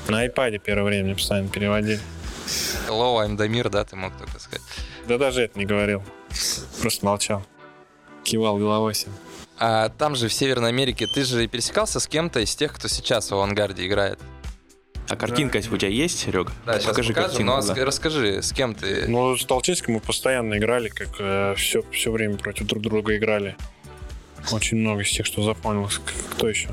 [0.08, 2.00] На iPad первое время постоянно переводили.
[2.88, 4.62] Hello, I'm Дамир, да, ты мог только сказать.
[5.06, 6.02] Да даже это не говорил.
[6.80, 7.44] Просто молчал.
[8.24, 9.12] Кивал головой всем.
[9.58, 13.30] А там же, в Северной Америке, ты же пересекался с кем-то из тех, кто сейчас
[13.30, 14.18] в авангарде играет.
[15.08, 16.52] А картинка у тебя есть, Серега?
[16.64, 17.52] Да, сейчас Покажи покажем, картинку.
[17.52, 17.74] но да.
[17.74, 19.06] ска- расскажи, с кем ты...
[19.08, 23.56] Ну, с Толчинским мы постоянно играли, как все, все время против друг друга играли.
[24.52, 26.00] Очень много из тех, что запомнилось.
[26.32, 26.70] Кто еще?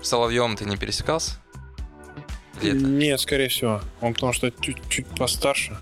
[0.00, 1.32] Соловьем ты не пересекался?
[2.62, 2.76] Это?
[2.76, 3.80] Нет, скорее всего.
[4.00, 5.76] Он потому что чуть-чуть постарше.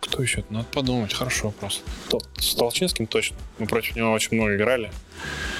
[0.00, 0.44] Кто еще?
[0.50, 1.12] Надо подумать.
[1.14, 1.82] Хороший вопрос.
[2.10, 3.36] Тол- С Толчинским точно.
[3.58, 4.90] Мы против него очень много играли.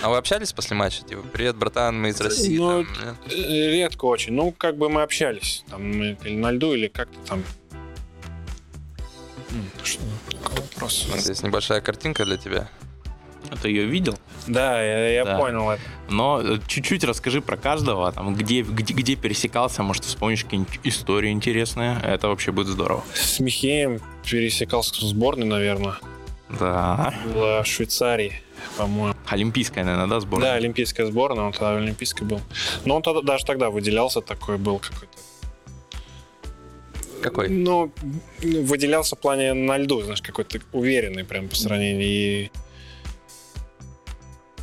[0.02, 1.02] А вы общались после матча?
[1.04, 2.58] Типа, привет, братан, мы из России.
[2.58, 3.16] Ну, там?
[3.30, 4.32] Э, Редко очень.
[4.34, 5.64] Ну, как бы мы общались.
[5.70, 7.44] Там, мы или на льду, или как-то там.
[9.84, 10.02] Что?
[10.42, 11.06] Какой вопрос?
[11.26, 12.68] Есть небольшая картинка для тебя.
[13.50, 14.18] А Ты ее видел?
[14.46, 15.38] Да, я, я Да.
[15.38, 15.82] понял это.
[16.08, 21.30] Но э, чуть-чуть расскажи про каждого, там, где, где, где пересекался, может, вспомнишь какие-нибудь истории
[21.30, 21.98] интересные.
[22.02, 23.04] Это вообще будет здорово.
[23.14, 25.94] С Михеем пересекался в сборной, наверное.
[26.58, 27.14] Да.
[27.32, 28.34] Была в Швейцарии,
[28.76, 29.14] по-моему.
[29.28, 30.50] Олимпийская, наверное, да, сборная?
[30.50, 32.40] Да, олимпийская сборная, он тогда в олимпийской был.
[32.84, 35.16] Но он тогда, даже тогда выделялся такой был какой-то.
[37.22, 37.48] Какой?
[37.48, 37.92] Ну,
[38.42, 42.06] выделялся в плане на льду, знаешь, какой-то уверенный прям по сравнению.
[42.06, 42.50] И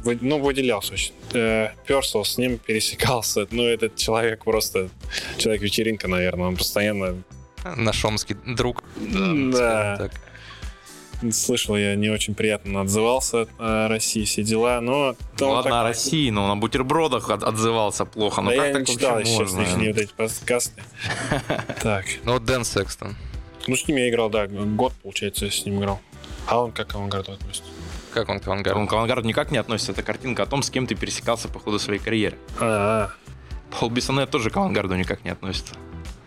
[0.04, 1.14] ну, выделялся очень.
[1.34, 3.48] Э, Персел с ним пересекался.
[3.52, 4.90] Ну, этот человек просто...
[5.38, 6.48] Человек-вечеринка, наверное.
[6.48, 7.22] Он постоянно...
[7.76, 8.84] Наш омский друг.
[8.98, 9.98] Да.
[9.98, 10.12] Так.
[11.34, 15.18] Слышал я, не очень приятно отзывался о России, все дела, но...
[15.38, 18.42] Ну, он ладно, так- о России, но на бутербродах от- отзывался плохо.
[18.42, 19.82] Ну да как я так не читал, честно, можно?
[19.82, 20.82] их вот эти подкасты.
[21.84, 22.06] Так.
[22.24, 23.18] Ну вот Дэн Секстон.
[23.68, 26.00] Ну, с ним я играл, да, год, получается, я с ним играл.
[26.48, 27.70] А он как к авангарду относится?
[28.14, 28.80] Как он к авангарду?
[28.80, 29.92] Он к авангарду никак не относится.
[29.92, 32.38] Это картинка о том, с кем ты пересекался по ходу своей карьеры.
[32.60, 33.10] А,
[33.80, 35.74] Пол Бессоне тоже к авангарду никак не относится.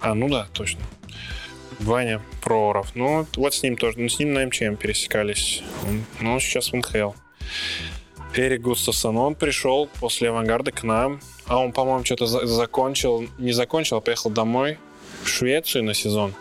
[0.01, 0.81] а, ну да, точно.
[1.81, 2.95] Ваня Проворов.
[2.95, 3.99] Ну, вот с ним тоже.
[3.99, 5.63] Ну, с ним на МЧМ пересекались.
[5.89, 7.13] Он- ну, сейчас в НХЛ.
[8.35, 11.21] Эрик Густавсон, он пришел после авангарда к нам.
[11.47, 14.79] А он, по-моему, что-то за- закончил, не закончил, а поехал домой
[15.25, 16.35] в Швецию на сезон.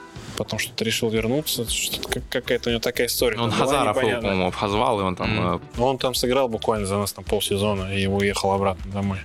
[0.44, 1.70] Потом что-то решил вернуться.
[1.70, 3.38] Что-то как- какая-то у него такая история.
[3.40, 5.30] Он Хазаров по-моему, обхозвал, и он там...
[5.36, 5.56] Мгм.
[5.56, 9.20] э, Ну, он там сыграл буквально за нас там полсезона и уехал обратно домой.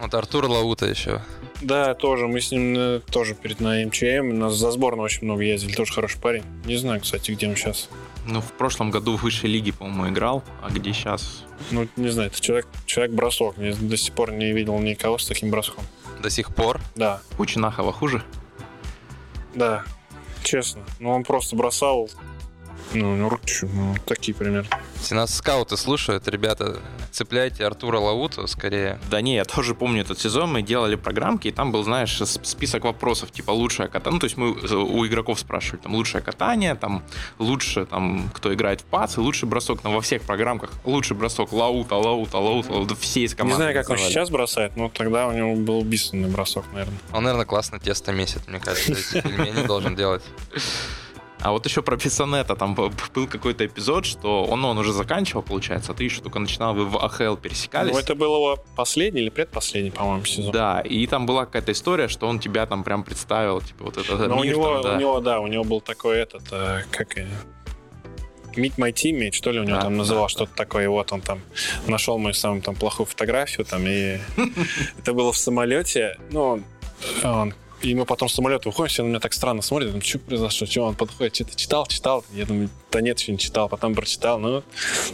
[0.00, 1.22] Вот Артур Лаута еще.
[1.62, 2.26] Да, тоже.
[2.26, 4.30] Мы с ним э, тоже перед на МЧМ.
[4.30, 5.72] У нас за сборную очень много ездили.
[5.74, 6.42] Тоже хороший парень.
[6.64, 7.88] Не знаю, кстати, где он сейчас.
[8.26, 11.44] Ну, в прошлом году в высшей лиге, по-моему, играл, а где сейчас?
[11.70, 13.56] Ну, не знаю, это человек, человек-бросок.
[13.58, 15.84] Я до сих пор не видел никого с таким броском.
[16.20, 16.80] До сих пор.
[16.96, 18.22] Да, У Чинахова хуже?
[19.54, 19.84] да,
[20.42, 20.82] честно.
[20.98, 22.08] Ну, он просто бросал.
[22.94, 23.30] Ну, ну,
[23.62, 24.66] ну, такие примеры.
[24.96, 26.78] Если нас скауты слушают, ребята,
[27.10, 28.98] цепляйте Артура Лауту скорее.
[29.10, 32.84] Да не, я тоже помню этот сезон, мы делали программки, и там был, знаешь, список
[32.84, 37.02] вопросов, типа лучшее катание, ну, то есть мы у игроков спрашивали, там, лучшее катание, там,
[37.38, 41.52] лучше, там, кто играет в пац, и лучший бросок, но во всех программках лучший бросок
[41.52, 44.12] лаута, лаута, лаута, лаута, все из команды не знаю, как он называли.
[44.12, 46.98] сейчас бросает, но тогда у него был убийственный бросок, наверное.
[47.12, 50.22] Он, наверное, классно тесто месяц, мне кажется, эти пельмени должен делать.
[51.42, 52.92] А вот еще про Писанета, там был
[53.26, 56.96] какой-то эпизод, что он, он уже заканчивал, получается, а ты еще только начинал, вы в
[56.96, 57.92] АХЛ пересекались.
[57.92, 60.52] Ну, это был его последний или предпоследний, по-моему, сезон.
[60.52, 64.28] Да, и там была какая-то история, что он тебя там прям представил, типа вот это
[64.28, 64.96] Но у мир него, там, да.
[64.96, 67.16] у него, да, у него был такой этот, э, как
[68.56, 70.28] Meet My Teammate, что ли, у него Да, там да, называл да.
[70.28, 71.40] что-то такое, и вот он там
[71.86, 74.18] нашел мою самую там плохую фотографию, там, и
[74.98, 76.62] это было в самолете, ну,
[77.24, 80.18] он и мы потом с самолета выходим, все на меня так странно смотрят, думаю, что
[80.18, 83.94] произошло, что он подходит, что-то читал, читал, я думаю, да нет, еще не читал, потом
[83.94, 84.62] прочитал, ну,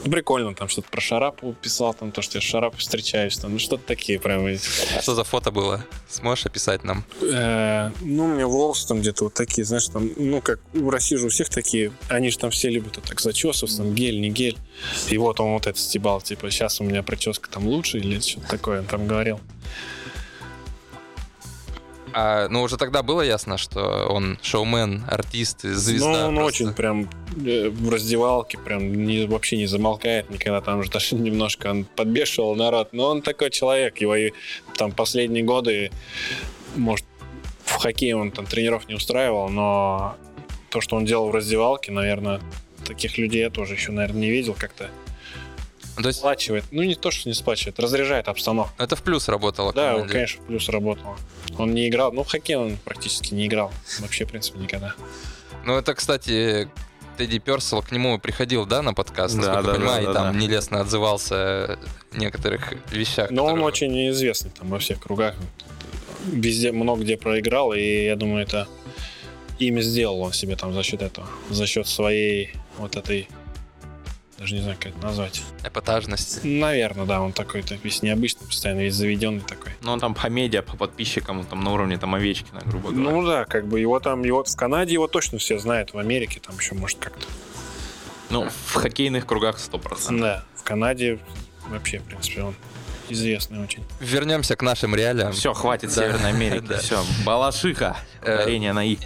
[0.05, 3.53] ну, прикольно, там что-то про Шарапу писал, там то, что я с Шарапой встречаюсь, там,
[3.53, 4.59] ну, что-то такие прям, и-
[5.01, 5.85] Что за фото было?
[6.09, 7.05] Сможешь описать нам?
[7.23, 11.17] Э, ну, у меня волосы там где-то вот такие, знаешь, там, ну, как в России
[11.17, 14.31] же у всех такие, они же там все любят вот так зачесываться, там, гель, не
[14.31, 14.59] гель.
[15.09, 18.49] И вот он вот это стебал, типа, сейчас у меня прическа там лучше или что-то
[18.49, 19.41] такое, он там говорил.
[22.13, 26.07] А, ну, уже тогда было ясно, что он шоумен, артист, звезда.
[26.09, 26.65] ну, он просто.
[26.65, 27.09] очень прям
[27.45, 32.55] э, в раздевалке прям не, вообще не замолкает никогда, там же даже немножко он подбешивал
[32.55, 34.33] народ, но он такой человек, его и
[34.77, 35.91] там последние годы,
[36.77, 37.05] может,
[37.65, 40.17] в хоккее он там тренеров не устраивал, но
[40.71, 42.41] то, что он делал в раздевалке, наверное,
[42.85, 44.89] таких людей я тоже еще, наверное, не видел как-то.
[45.99, 46.65] Ну, То есть Сплачивает.
[46.71, 48.73] Ну, не то, что не сплачивает, разряжает обстановку.
[48.79, 49.73] это в плюс работало.
[49.73, 50.13] Да, он, команде.
[50.15, 51.17] конечно, плюс работал.
[51.59, 52.13] Он не играл.
[52.13, 53.73] Ну, в хоккей он практически не играл.
[54.01, 54.95] Вообще, в принципе, никогда.
[55.65, 56.69] Ну, это, кстати,
[57.17, 60.15] Тедди Персел к нему приходил, да, на подкаст, Да, насколько да, я понимаю, да, и
[60.15, 60.39] да, там да.
[60.39, 61.79] нелестно отзывался о
[62.13, 63.31] некоторых вещах.
[63.31, 65.35] Но он которые- очень известный там во всех кругах.
[66.27, 68.69] Везде, много где проиграл, и я думаю, это
[69.59, 71.27] имя сделал он себе там за счет этого.
[71.51, 73.29] За счет своей вот этой
[74.39, 75.43] даже не знаю, как это назвать.
[75.65, 76.45] Эпатажность.
[76.45, 79.73] Наверное, да, он такой так весь необычный, постоянно весь заведенный такой.
[79.83, 83.11] Ну, он там по медиа, по подписчикам, там на уровне там Овечкина, грубо говоря.
[83.11, 86.41] Ну да, как бы его там, его в Канаде его точно все знают, в Америке
[86.41, 87.27] там еще может как-то.
[88.31, 90.21] Ну, в хоккейных кругах 100%.
[90.21, 91.19] Да, в Канаде
[91.69, 92.55] вообще, в принципе, он
[93.13, 93.85] известный очень.
[94.01, 95.33] Вернемся к нашим реалиям.
[95.33, 96.03] Все, хватит Да.
[96.03, 96.65] Северной Америки.
[96.69, 96.79] Да.
[96.79, 97.97] Все, Балашиха.
[98.23, 98.99] Э, Ударение на «и».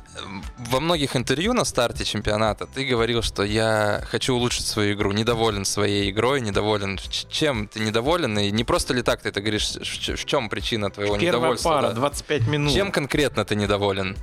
[0.58, 5.64] Во многих интервью на старте чемпионата ты говорил, что я хочу улучшить свою игру, недоволен
[5.64, 6.98] своей игрой, недоволен.
[7.28, 8.38] Чем ты недоволен?
[8.38, 11.68] И не просто ли так ты это говоришь, в чем причина твоего Первая недовольства?
[11.70, 11.94] пара, да?
[11.94, 12.72] 25 минут.
[12.74, 14.16] Чем конкретно ты недоволен?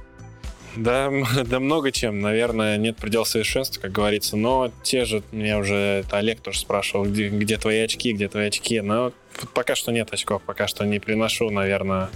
[0.75, 1.11] Да,
[1.45, 2.19] да много чем.
[2.19, 4.37] Наверное, нет предела совершенства, как говорится.
[4.37, 8.47] Но те же, меня уже это Олег тоже спрашивал, где, где твои очки, где твои
[8.47, 8.81] очки.
[8.81, 9.11] Но
[9.53, 12.09] пока что нет очков, пока что не приношу, наверное,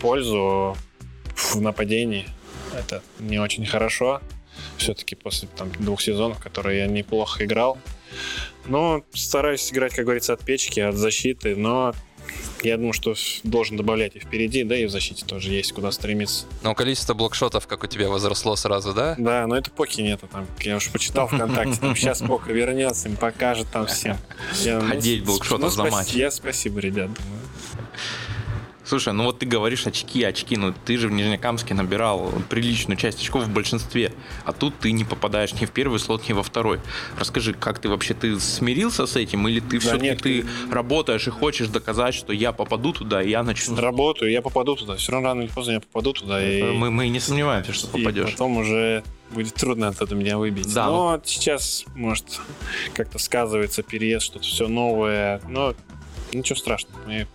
[0.00, 0.76] пользу
[1.34, 2.26] в нападении.
[2.76, 4.20] Это не очень хорошо.
[4.76, 7.78] Все-таки после там, двух сезонов, которые я неплохо играл.
[8.66, 11.56] Но стараюсь играть, как говорится, от печки, от защиты.
[11.56, 11.94] Но
[12.62, 16.46] я думаю, что должен добавлять и впереди, да и в защите тоже есть куда стремиться.
[16.62, 19.14] Но количество блокшотов, как у тебя, возросло сразу, да?
[19.18, 20.46] Да, но это поки нету там.
[20.60, 24.16] Я уж почитал ВКонтакте, там сейчас Пока вернется, им покажет там всем.
[24.62, 26.08] Я, ну, Одеть блокшотов за спаси- матч.
[26.10, 27.40] Я спасибо, ребят, думаю.
[28.88, 33.20] Слушай, ну вот ты говоришь очки, очки, ну ты же в Нижнекамске набирал приличную часть
[33.20, 34.12] очков в большинстве,
[34.46, 36.80] а тут ты не попадаешь ни в первый слот, ни во второй.
[37.18, 41.30] Расскажи, как ты вообще, ты смирился с этим, или ты все-таки нет, ты работаешь и
[41.30, 43.76] хочешь доказать, что я попаду туда, и я начну...
[43.76, 44.96] Работаю, я попаду туда.
[44.96, 46.42] Все равно рано или поздно я попаду туда.
[46.42, 48.32] И, Мы, мы не сомневаемся, что и попадешь.
[48.32, 50.72] потом уже будет трудно оттуда меня выбить.
[50.72, 52.40] Да, но вот сейчас, может,
[52.94, 55.42] как-то сказывается переезд, что-то все новое.
[55.46, 55.74] Но
[56.32, 56.98] ничего страшного.
[57.06, 57.26] Мы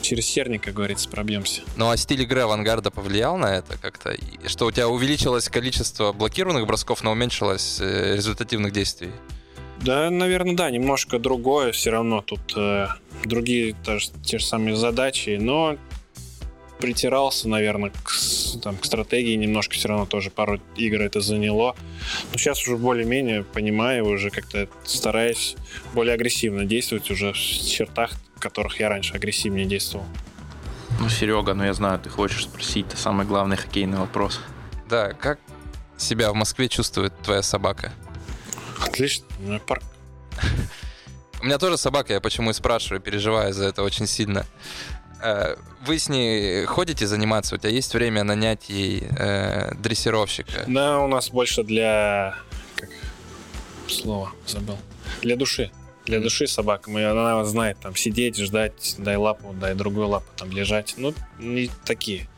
[0.00, 1.62] через серник, как говорится, пробьемся.
[1.76, 4.16] Ну а стиль игры авангарда повлиял на это как-то?
[4.46, 9.10] Что у тебя увеличилось количество блокированных бросков, но уменьшилось э, результативных действий?
[9.80, 12.22] Да, наверное, да, немножко другое все равно.
[12.22, 12.86] Тут э,
[13.24, 15.76] другие тоже, те же самые задачи, но
[16.82, 18.12] притирался, наверное, к,
[18.60, 21.76] там, к стратегии немножко все равно тоже пару игр это заняло.
[22.32, 25.56] Но сейчас уже более-менее понимаю, уже как-то стараюсь
[25.94, 28.10] более агрессивно действовать уже в чертах,
[28.42, 30.04] которых я раньше агрессивнее действовал.
[31.00, 34.40] Ну, Серега, ну я знаю, ты хочешь спросить, это самый главный хоккейный вопрос.
[34.88, 35.38] Да, как
[35.96, 37.92] себя в Москве чувствует твоя собака?
[38.80, 39.24] Отлично.
[39.38, 39.82] У меня парк
[41.40, 44.44] У меня тоже собака, я почему и спрашиваю, переживаю за это очень сильно.
[45.22, 47.54] Э, Вы с ней ходите заниматься?
[47.54, 50.64] У тебя есть время нанять ей э, дрессировщика?
[50.66, 52.34] Да, у нас больше для...
[52.76, 52.90] Как
[53.88, 54.78] слово забыл.
[55.22, 55.70] Для души.
[56.06, 56.90] Для души собака.
[56.90, 60.94] Мы, она знает там сидеть, ждать, дай лапу, дай другую лапу, там лежать.
[60.96, 62.28] Ну, не такие.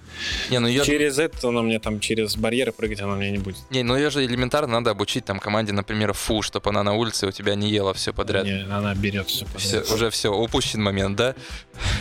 [0.49, 3.57] Не, ну ее, Через это она мне там, через барьеры прыгать она мне не будет.
[3.71, 7.27] не, ну ее же элементарно надо обучить там команде, например, фу, чтобы она на улице
[7.27, 8.45] у тебя не ела все подряд.
[8.45, 9.91] Не, она берет все подряд.
[9.91, 11.35] уже все, упущен момент, да?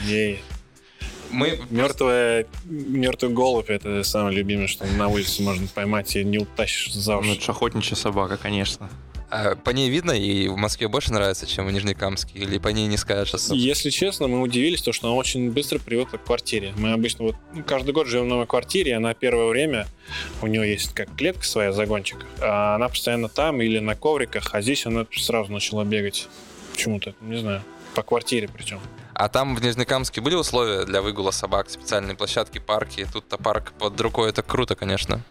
[0.06, 0.44] Ей.
[1.32, 6.94] Мы Мертвая, мертвый голубь это самое любимое, что на улице можно поймать и не утащишь
[6.94, 7.32] за Ну, уши.
[7.32, 8.90] это ж охотничья собака, конечно.
[9.34, 12.86] А, по ней видно, и в Москве больше нравится, чем в Нижнекамске, или по ней
[12.86, 13.60] не скажешь особо?
[13.60, 16.72] Если честно, мы удивились, то, что она очень быстро привыкла к квартире.
[16.78, 19.88] Мы обычно вот ну, каждый год живем в новой квартире, и она первое время,
[20.44, 24.62] у нее есть как клетка своя, загончик, а она постоянно там или на ковриках, а
[24.62, 26.28] здесь она сразу начала бегать.
[26.74, 27.64] Почему-то, не знаю,
[27.96, 28.80] по квартире причем.
[29.16, 33.08] А там в Нижнекамске были условия для выгула собак, специальные площадки, парки?
[33.12, 35.24] Тут-то парк под рукой, это круто, конечно.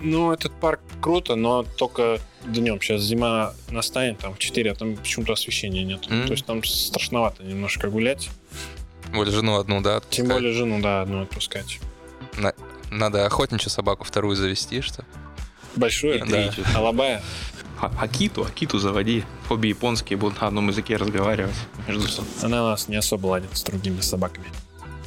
[0.00, 2.80] Ну, этот парк круто, но только днем.
[2.80, 6.06] Сейчас зима настанет, там в 4, а там почему-то освещения нет.
[6.10, 6.26] М.
[6.26, 8.28] То есть там страшновато немножко гулять.
[9.12, 10.00] Более жену одну, да?
[10.10, 10.28] Тем отпускать?
[10.32, 11.78] более жену, да, одну отпускать.
[12.90, 15.04] Надо охотничью собаку вторую завести, что?
[15.74, 16.52] Большую, И да.
[16.74, 17.22] Алабая.
[17.80, 19.24] А- Акиту, Акиту заводи.
[19.50, 21.54] Обе японские будут на одном языке разговаривать
[21.86, 22.30] между собой.
[22.42, 24.46] Она у нас не особо ладит с другими собаками.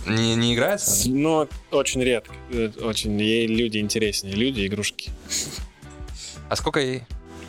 [0.05, 1.09] Не, не играется?
[1.09, 2.33] Но очень редко.
[2.51, 3.19] Э, Очень.
[3.19, 4.33] Ей люди интереснее.
[4.35, 5.11] Люди, игрушки.
[6.49, 7.03] А сколько ей?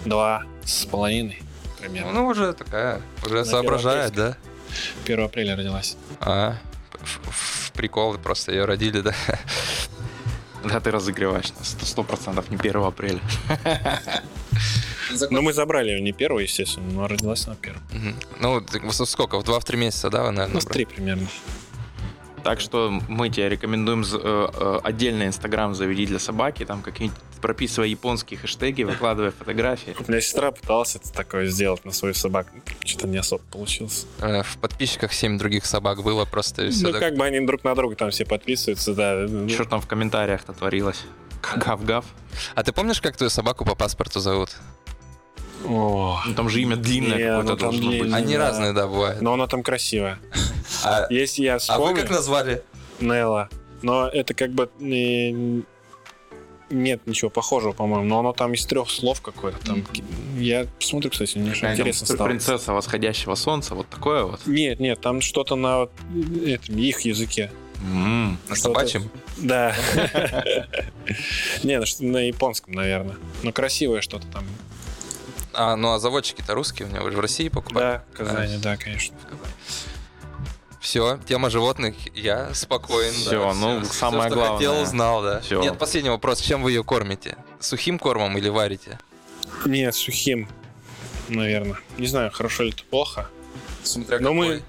[0.05, 1.43] Два с половиной
[1.81, 2.13] примерно.
[2.13, 4.37] Ну, уже такая, уже На соображает, да?
[5.05, 5.97] 1 апреля родилась.
[6.21, 6.57] А,
[7.01, 9.15] в, в прикол, просто ее родили, да?
[10.65, 11.75] Да, ты разыгрываешь нас.
[11.83, 13.21] Сто процентов не 1 апреля.
[15.31, 17.81] Но мы забрали ее не первую, естественно, но родилась она первой.
[17.93, 18.15] Мгм.
[18.41, 19.41] Ну, в- сколько?
[19.41, 20.55] В 2-3 месяца, да, вы, наверное?
[20.55, 21.27] Ну, с три примерно.
[22.43, 27.91] Так что мы тебе рекомендуем э, э, отдельный инстаграм заведи для собаки, там какие-нибудь прописывай
[27.91, 29.95] японские хэштеги, выкладывай фотографии.
[30.07, 32.51] У меня сестра пыталась это такое сделать на свою собаку.
[32.85, 34.07] Что-то не особо получилось.
[34.21, 37.75] Э, В подписчиках 7 других собак было просто ну, так- как бы они друг на
[37.75, 39.27] друга там все подписываются, да.
[39.49, 41.03] Что там в комментариях-то творилось?
[41.57, 42.05] Гав-гав.
[42.55, 44.51] А ты помнишь, как твою собаку по паспорту зовут?
[45.67, 48.13] О, Ну, там же имя длинное Не, какое-то ну, там должно быть.
[48.15, 48.49] Они да.
[48.49, 49.21] разные, да, бывают.
[49.21, 50.19] но она там красивая.
[50.85, 52.03] А, Если я а вы вспомню...
[52.03, 52.63] как назвали?
[53.01, 53.49] Нелла.
[53.83, 55.65] Но это как бы не-
[56.71, 58.05] нет ничего похожего, по-моему.
[58.05, 59.59] Но оно там из трех слов какое-то.
[59.65, 59.85] Там
[60.37, 62.29] я посмотрю, кстати, мне там интересно стало.
[62.29, 64.47] Принцесса восходящего солнца, вот такое вот.
[64.47, 65.93] Нет, нет, там что-то на вот
[66.45, 67.51] этом, их языке.
[67.83, 68.39] М.
[68.49, 69.11] На собачьем?
[69.39, 69.75] Да.
[71.63, 73.17] Не, ну, на японском, наверное.
[73.43, 74.45] Ну, красивое что-то там.
[75.53, 77.85] А, ну а заводчики-то русские у него, вы же в России покупали?
[77.85, 79.17] Да, в Казани, да, конечно.
[80.81, 83.13] Все, тема животных, я спокоен.
[83.13, 84.57] Всё, да, ну, всё, самое что главное.
[84.57, 85.41] хотел, узнал, да.
[85.41, 85.61] Всё.
[85.61, 86.41] Нет, последний вопрос.
[86.41, 87.37] Чем вы ее кормите?
[87.61, 88.99] Сухим кормом или варите?
[89.67, 90.49] Нет, сухим,
[91.29, 91.77] наверное.
[91.99, 93.29] Не знаю, хорошо ли это плохо.
[93.83, 94.63] Смотря Но мы...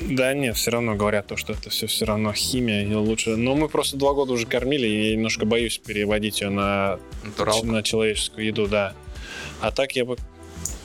[0.00, 3.36] Да нет, все равно говорят то, что это все все равно химия и лучше.
[3.36, 7.62] Но мы просто два года уже кормили, и я немножко боюсь переводить ее на, Натурал.
[7.64, 8.94] на человеческую еду, да.
[9.60, 10.16] А так я бы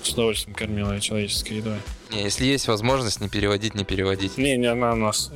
[0.04, 1.78] с удовольствием кормил ее человеческой едой.
[2.16, 4.38] Не, если есть возможность не переводить, не переводить.
[4.38, 5.32] Не, не она у нас,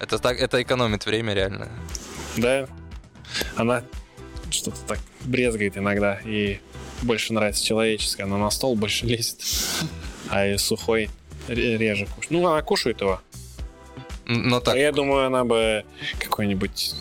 [0.00, 1.68] Это так, это экономит время реально.
[2.36, 2.66] да,
[3.56, 3.82] она
[4.50, 6.60] что-то так брезгает иногда, и
[7.02, 9.40] больше нравится человеческая, она на стол больше лезет,
[10.30, 11.10] а и сухой
[11.46, 12.30] ре- реже кушает.
[12.30, 13.20] Ну, она кушает его.
[14.24, 15.84] Но так, А я думаю, она бы
[16.20, 16.94] какой-нибудь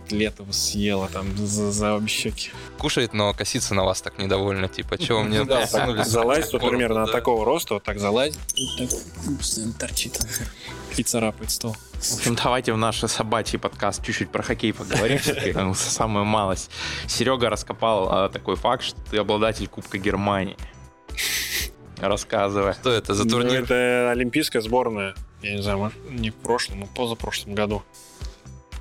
[0.00, 2.50] котлету съела там за, за обе щеки.
[2.78, 4.68] кушает, но косится на вас так недовольно.
[4.68, 7.12] Типа, чего мне Да, подсунули так залазит вот примерно да.
[7.12, 8.38] такого роста, вот так залазит,
[9.78, 10.18] торчит
[10.96, 11.76] и царапает стол.
[12.00, 15.18] В общем, давайте в наш собачий подкаст чуть-чуть про хоккей поговорим.
[15.54, 16.70] Ну, Самую малость.
[17.06, 20.56] Серега раскопал а, такой факт, что ты обладатель Кубка Германии.
[21.98, 22.74] Рассказывай.
[22.74, 23.62] Что это за Ну, турнир?
[23.62, 25.14] это олимпийская сборная.
[25.42, 27.82] Я не знаю, может, не в прошлом, но позапрошлом году.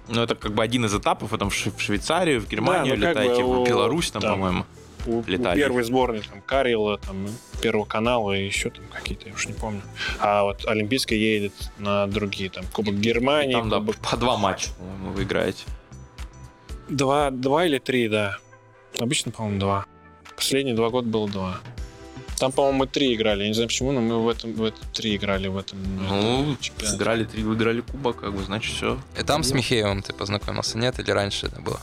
[0.07, 3.01] Ну, это как бы один из этапов, там в Шве- в Швейцарию, в Германию ну,
[3.01, 4.65] как летаете, бы в Беларусь там, там, по-моему.
[5.07, 5.55] У, у Летали.
[5.59, 7.27] первой сборной там Карила, там
[7.61, 9.81] Первого канала и еще там какие-то, я уж не помню.
[10.19, 14.69] А вот Олимпийская едет на другие, там Кубок Германии, Там, да, Кубок- по два матча,
[15.15, 15.63] вы играете.
[16.89, 18.37] Два, два или три, да.
[18.99, 19.85] Обычно, по-моему, два.
[20.35, 21.59] Последние два года было два.
[22.37, 23.43] Там, по-моему, мы три играли.
[23.43, 25.79] Я не знаю почему, но мы в этом, в этом три играли в этом.
[26.07, 26.91] Ну, этом чемпионате.
[26.97, 28.99] сыграли три, выиграли кубок, как бы, значит, все.
[29.19, 30.99] И там с Михеевым ты познакомился, нет?
[30.99, 31.79] Или раньше это было?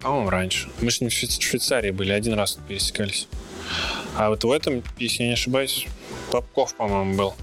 [0.00, 0.68] По-моему, раньше.
[0.80, 3.26] Мы с ним в Швейц- Швейцарии были, один раз пересекались.
[4.16, 5.86] А вот в этом, если я не ошибаюсь,
[6.30, 7.34] Попков, по-моему, был.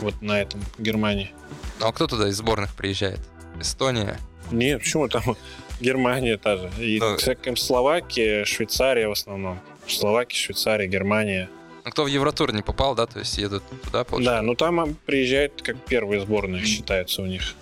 [0.00, 1.32] Вот на этом, в Германии.
[1.80, 3.20] Ну а кто туда из сборных приезжает?
[3.60, 4.18] Эстония?
[4.50, 5.22] Нет, почему там
[5.80, 6.70] Германия та же.
[6.78, 9.58] И Ну, всяким Словакия, Швейцария в основном.
[9.88, 11.48] Словакия, Швейцария, Германия.
[11.84, 13.06] Ну кто в Евротур не попал, да?
[13.06, 14.36] То есть едут туда, получается?
[14.36, 17.54] Да, ну там приезжают как первые сборные, считаются у них.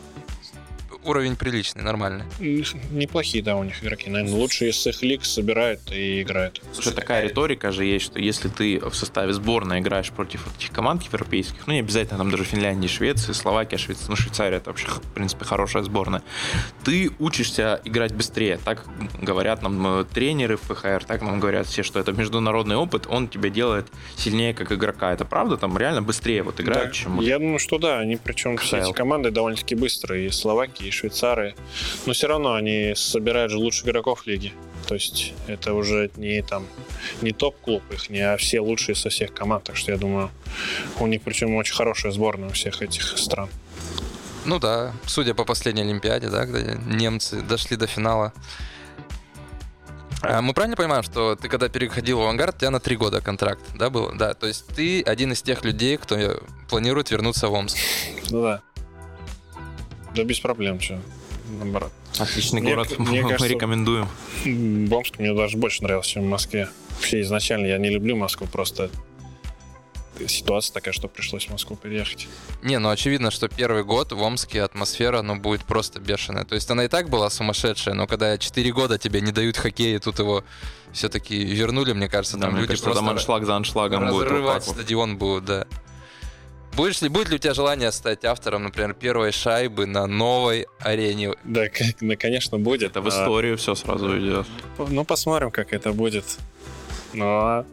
[1.05, 2.25] Уровень приличный, нормальный.
[2.91, 4.11] Неплохие, да, у них игроки.
[4.11, 6.63] Наверное, лучшие из их лиг собирают и играют.
[6.73, 11.03] Слушай, такая риторика же есть, что если ты в составе сборной играешь против этих команд
[11.03, 15.01] европейских, ну не обязательно там даже Финляндии, Швеции, Словакия, Швейцария, ну Швейцария это вообще, в
[15.15, 16.23] принципе, хорошая сборная,
[16.85, 18.59] ты учишься играть быстрее.
[18.65, 18.85] Так
[19.21, 23.29] говорят нам э, тренеры в ПХР, так нам говорят все, что это международный опыт, он
[23.29, 23.87] тебя делает
[24.17, 25.13] сильнее как игрока.
[25.13, 25.57] Это правда?
[25.57, 26.95] Там реально быстрее вот играют, Да.
[26.95, 27.21] чем...
[27.21, 28.89] Я думаю, что да, они причем все КХЛ.
[28.91, 31.55] эти команды довольно-таки быстрые, и словаки, и швейцары.
[32.07, 34.53] Но все равно они собирают же лучших игроков лиги.
[34.87, 36.67] То есть это уже не там
[37.23, 39.65] не топ-клуб их, не а все лучшие со всех команд.
[39.65, 40.31] Так что я думаю,
[41.01, 43.49] у них причем очень хорошая сборная у всех этих стран.
[44.45, 48.33] Ну да, судя по последней Олимпиаде, да, где немцы дошли до финала.
[50.21, 53.21] А мы правильно понимаем, что ты когда переходил в авангард, у тебя на три года
[53.21, 54.13] контракт, да, был?
[54.15, 56.17] Да, то есть ты один из тех людей, кто
[56.69, 57.77] планирует вернуться в Омск.
[58.31, 58.63] Ну да.
[60.15, 61.01] Да без проблем, что.
[61.59, 61.93] Наоборот.
[62.19, 64.09] Отличный Мне- город, мне мы кажется, рекомендуем.
[64.45, 66.69] М, Омск мне даже больше нравился, чем в Москве.
[66.97, 68.91] Вообще изначально я не люблю Москву, просто
[70.29, 72.29] ситуация такая, что пришлось в Москву переехать.
[72.63, 76.45] Не, ну очевидно, что первый год в Омске атмосфера, ну, будет просто бешеная.
[76.45, 79.99] То есть она и так была сумасшедшая, но когда 4 года тебе не дают хоккея,
[79.99, 80.45] тут его
[80.93, 84.23] все-таки вернули, мне кажется, Да, там мне люди кажется, просто там аншлаг за аншлагом будет.
[84.25, 84.77] разрывать вот.
[84.77, 85.67] стадион будут, да.
[86.77, 91.33] Будешь ли, будет ли у тебя желание стать автором, например, первой шайбы на новой арене?
[91.45, 91.67] Да,
[92.01, 92.91] да, конечно, будет.
[92.91, 94.47] Это в А, историю все сразу идет.
[94.79, 96.25] Ну, посмотрим, как это будет.
[97.13, 97.65] Но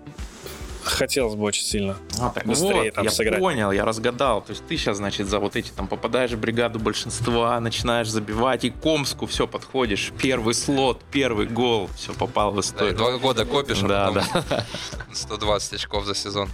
[0.84, 1.98] хотелось бы очень сильно.
[2.20, 3.40] А, так Быстрее вот, там я сыграть.
[3.40, 4.44] понял, я разгадал.
[4.44, 8.66] То есть ты сейчас, значит, за вот эти там попадаешь в бригаду большинства, начинаешь забивать,
[8.66, 10.12] и к Омску все подходишь.
[10.22, 12.96] Первый слот, первый гол, все попал в Да, историю.
[12.96, 14.66] два года копишь, а Да, потом да.
[15.14, 16.50] 120 очков за сезон.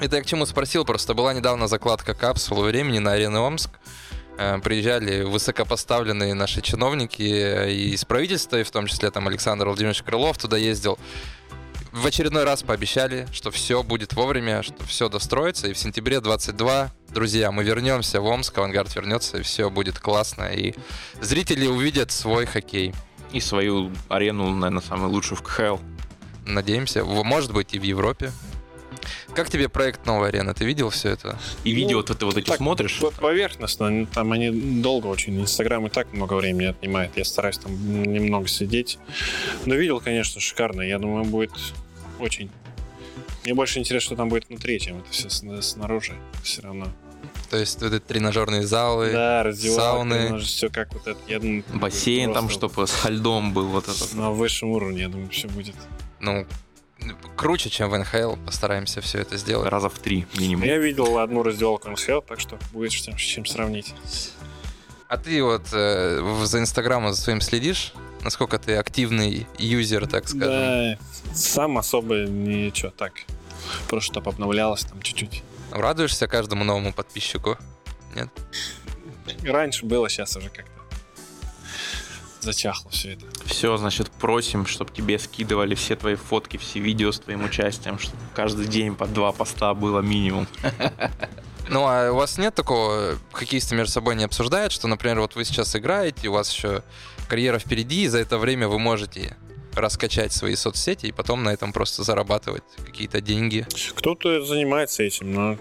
[0.00, 3.70] Это я к чему спросил, просто была недавно закладка капсулы времени на арену Омск.
[4.38, 9.66] Э, Приезжали высокопоставленные наши чиновники э, и из правительства, и в том числе там Александр
[9.66, 11.00] Владимирович Крылов туда ездил.
[11.90, 16.92] В очередной раз пообещали, что все будет вовремя, что все достроится, и в сентябре 22,
[17.08, 20.74] друзья, мы вернемся в Омск, авангард вернется, и все будет классно, и
[21.20, 22.94] зрители увидят свой хоккей.
[23.32, 25.78] И свою арену, наверное, самую лучшую в КХЛ.
[26.46, 28.30] Надеемся, может быть, и в Европе.
[29.38, 30.52] Как тебе проект новой арены?
[30.52, 31.38] Ты видел все это?
[31.62, 32.98] И видео вот ты вот эти так, смотришь.
[32.98, 35.40] По- Поверхностно, они- там они долго очень.
[35.40, 37.12] Инстаграм и так много времени отнимает.
[37.16, 37.72] Я стараюсь там
[38.12, 38.98] немного сидеть.
[39.64, 40.82] Но видел, конечно, шикарно.
[40.82, 41.52] Я думаю, будет
[42.18, 42.50] очень.
[43.44, 46.14] Мне больше интересно, что там будет внутри, чем это все снаружи.
[46.42, 46.88] Все равно.
[47.48, 49.12] То есть вот эти тренажерные залы.
[49.12, 50.38] Да, раздевалка, сауны.
[50.40, 51.20] все как вот это.
[51.28, 54.14] Я думаю, Бассейн там, чтобы с льдом был вот этот.
[54.14, 55.76] На высшем уровне, я думаю, все будет.
[56.18, 56.44] Ну,
[57.36, 58.36] круче, чем в НХЛ.
[58.44, 59.68] Постараемся все это сделать.
[59.68, 60.64] Раза в три минимум.
[60.64, 63.94] Я видел одну раздевалку НХЛ, так что будет с чем, с чем сравнить.
[65.08, 67.94] А ты вот э, за Инстаграмом за своим следишь?
[68.22, 70.48] Насколько ты активный юзер, так скажем?
[70.48, 70.98] Да,
[71.32, 73.12] сам особо ничего так.
[73.88, 75.42] Просто чтобы обновлялось там чуть-чуть.
[75.70, 77.56] Радуешься каждому новому подписчику?
[78.14, 78.28] Нет?
[79.44, 80.67] Раньше было, сейчас уже как-то
[82.52, 83.26] зачахло все это.
[83.44, 88.18] Все, значит, просим, чтобы тебе скидывали все твои фотки, все видео с твоим участием, чтобы
[88.34, 90.46] каждый день по два поста было минимум.
[91.70, 95.44] Ну, а у вас нет такого, хоккеисты между собой не обсуждают, что, например, вот вы
[95.44, 96.82] сейчас играете, у вас еще
[97.28, 99.36] карьера впереди, и за это время вы можете
[99.74, 103.66] раскачать свои соцсети и потом на этом просто зарабатывать какие-то деньги.
[103.94, 105.58] Кто-то занимается этим, но,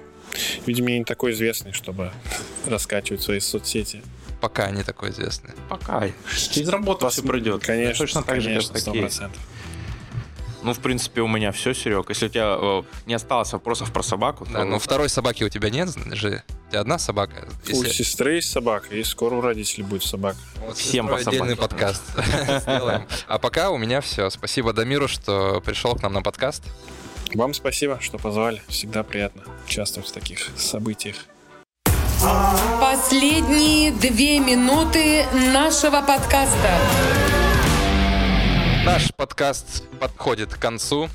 [0.65, 2.13] видимо, я не такой известный, чтобы
[2.65, 4.01] раскачивать свои соцсети.
[4.41, 5.51] Пока не такой известный.
[5.69, 6.03] Пока.
[6.51, 7.63] Через работу все придет.
[7.63, 9.31] Конечно, Точно так же, конечно, как.
[10.63, 12.09] Ну, в принципе, у меня все, Серег.
[12.09, 15.49] Если у тебя э, не осталось вопросов про собаку, Да, то но второй собаки у
[15.49, 16.43] тебя нет же.
[16.67, 17.47] У тебя одна собака.
[17.67, 20.38] У Если- сестры есть собака, и скоро у родителей будет собака.
[20.65, 22.03] Вот Всем по отдельный подкаст
[22.63, 23.07] сделаем.
[23.27, 24.29] А пока у меня все.
[24.29, 26.63] Спасибо Дамиру, что пришел к нам на подкаст.
[27.33, 28.61] Вам спасибо, что позвали.
[28.67, 31.15] Всегда приятно участвовать в таких событиях.
[32.82, 36.80] Последние две минуты нашего подкаста.
[38.84, 41.09] Наш подкаст подходит к концу.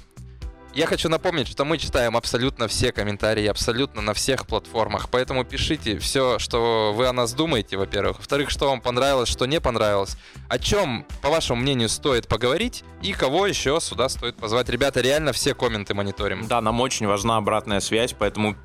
[0.75, 5.99] Я хочу напомнить, что мы читаем абсолютно все комментарии, абсолютно на всех платформах, поэтому пишите
[5.99, 8.19] все, что вы о нас думаете, во-первых.
[8.19, 10.17] Во-вторых, что вам понравилось, что не понравилось,
[10.49, 14.69] о чем, по вашему мнению, стоит поговорить и кого еще сюда стоит позвать.
[14.69, 16.47] Ребята, реально все комменты мониторим.
[16.47, 18.57] да, нам очень важна обратная связь, поэтому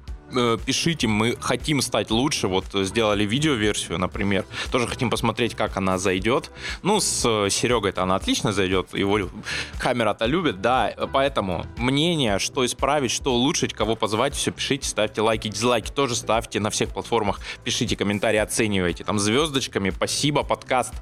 [0.65, 2.47] пишите, мы хотим стать лучше.
[2.47, 4.45] Вот сделали видеоверсию, например.
[4.71, 6.51] Тоже хотим посмотреть, как она зайдет.
[6.83, 8.93] Ну, с э, Серегой-то она отлично зайдет.
[8.93, 9.29] Его
[9.79, 10.93] камера-то любит, да.
[11.13, 16.59] Поэтому мнение, что исправить, что улучшить, кого позвать, все пишите, ставьте лайки, дизлайки тоже ставьте
[16.59, 17.39] на всех платформах.
[17.63, 19.89] Пишите комментарии, оценивайте там звездочками.
[19.89, 20.93] Спасибо, подкаст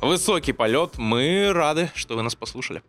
[0.00, 0.98] «Высокий полет».
[0.98, 2.82] Мы рады, что вы нас послушали.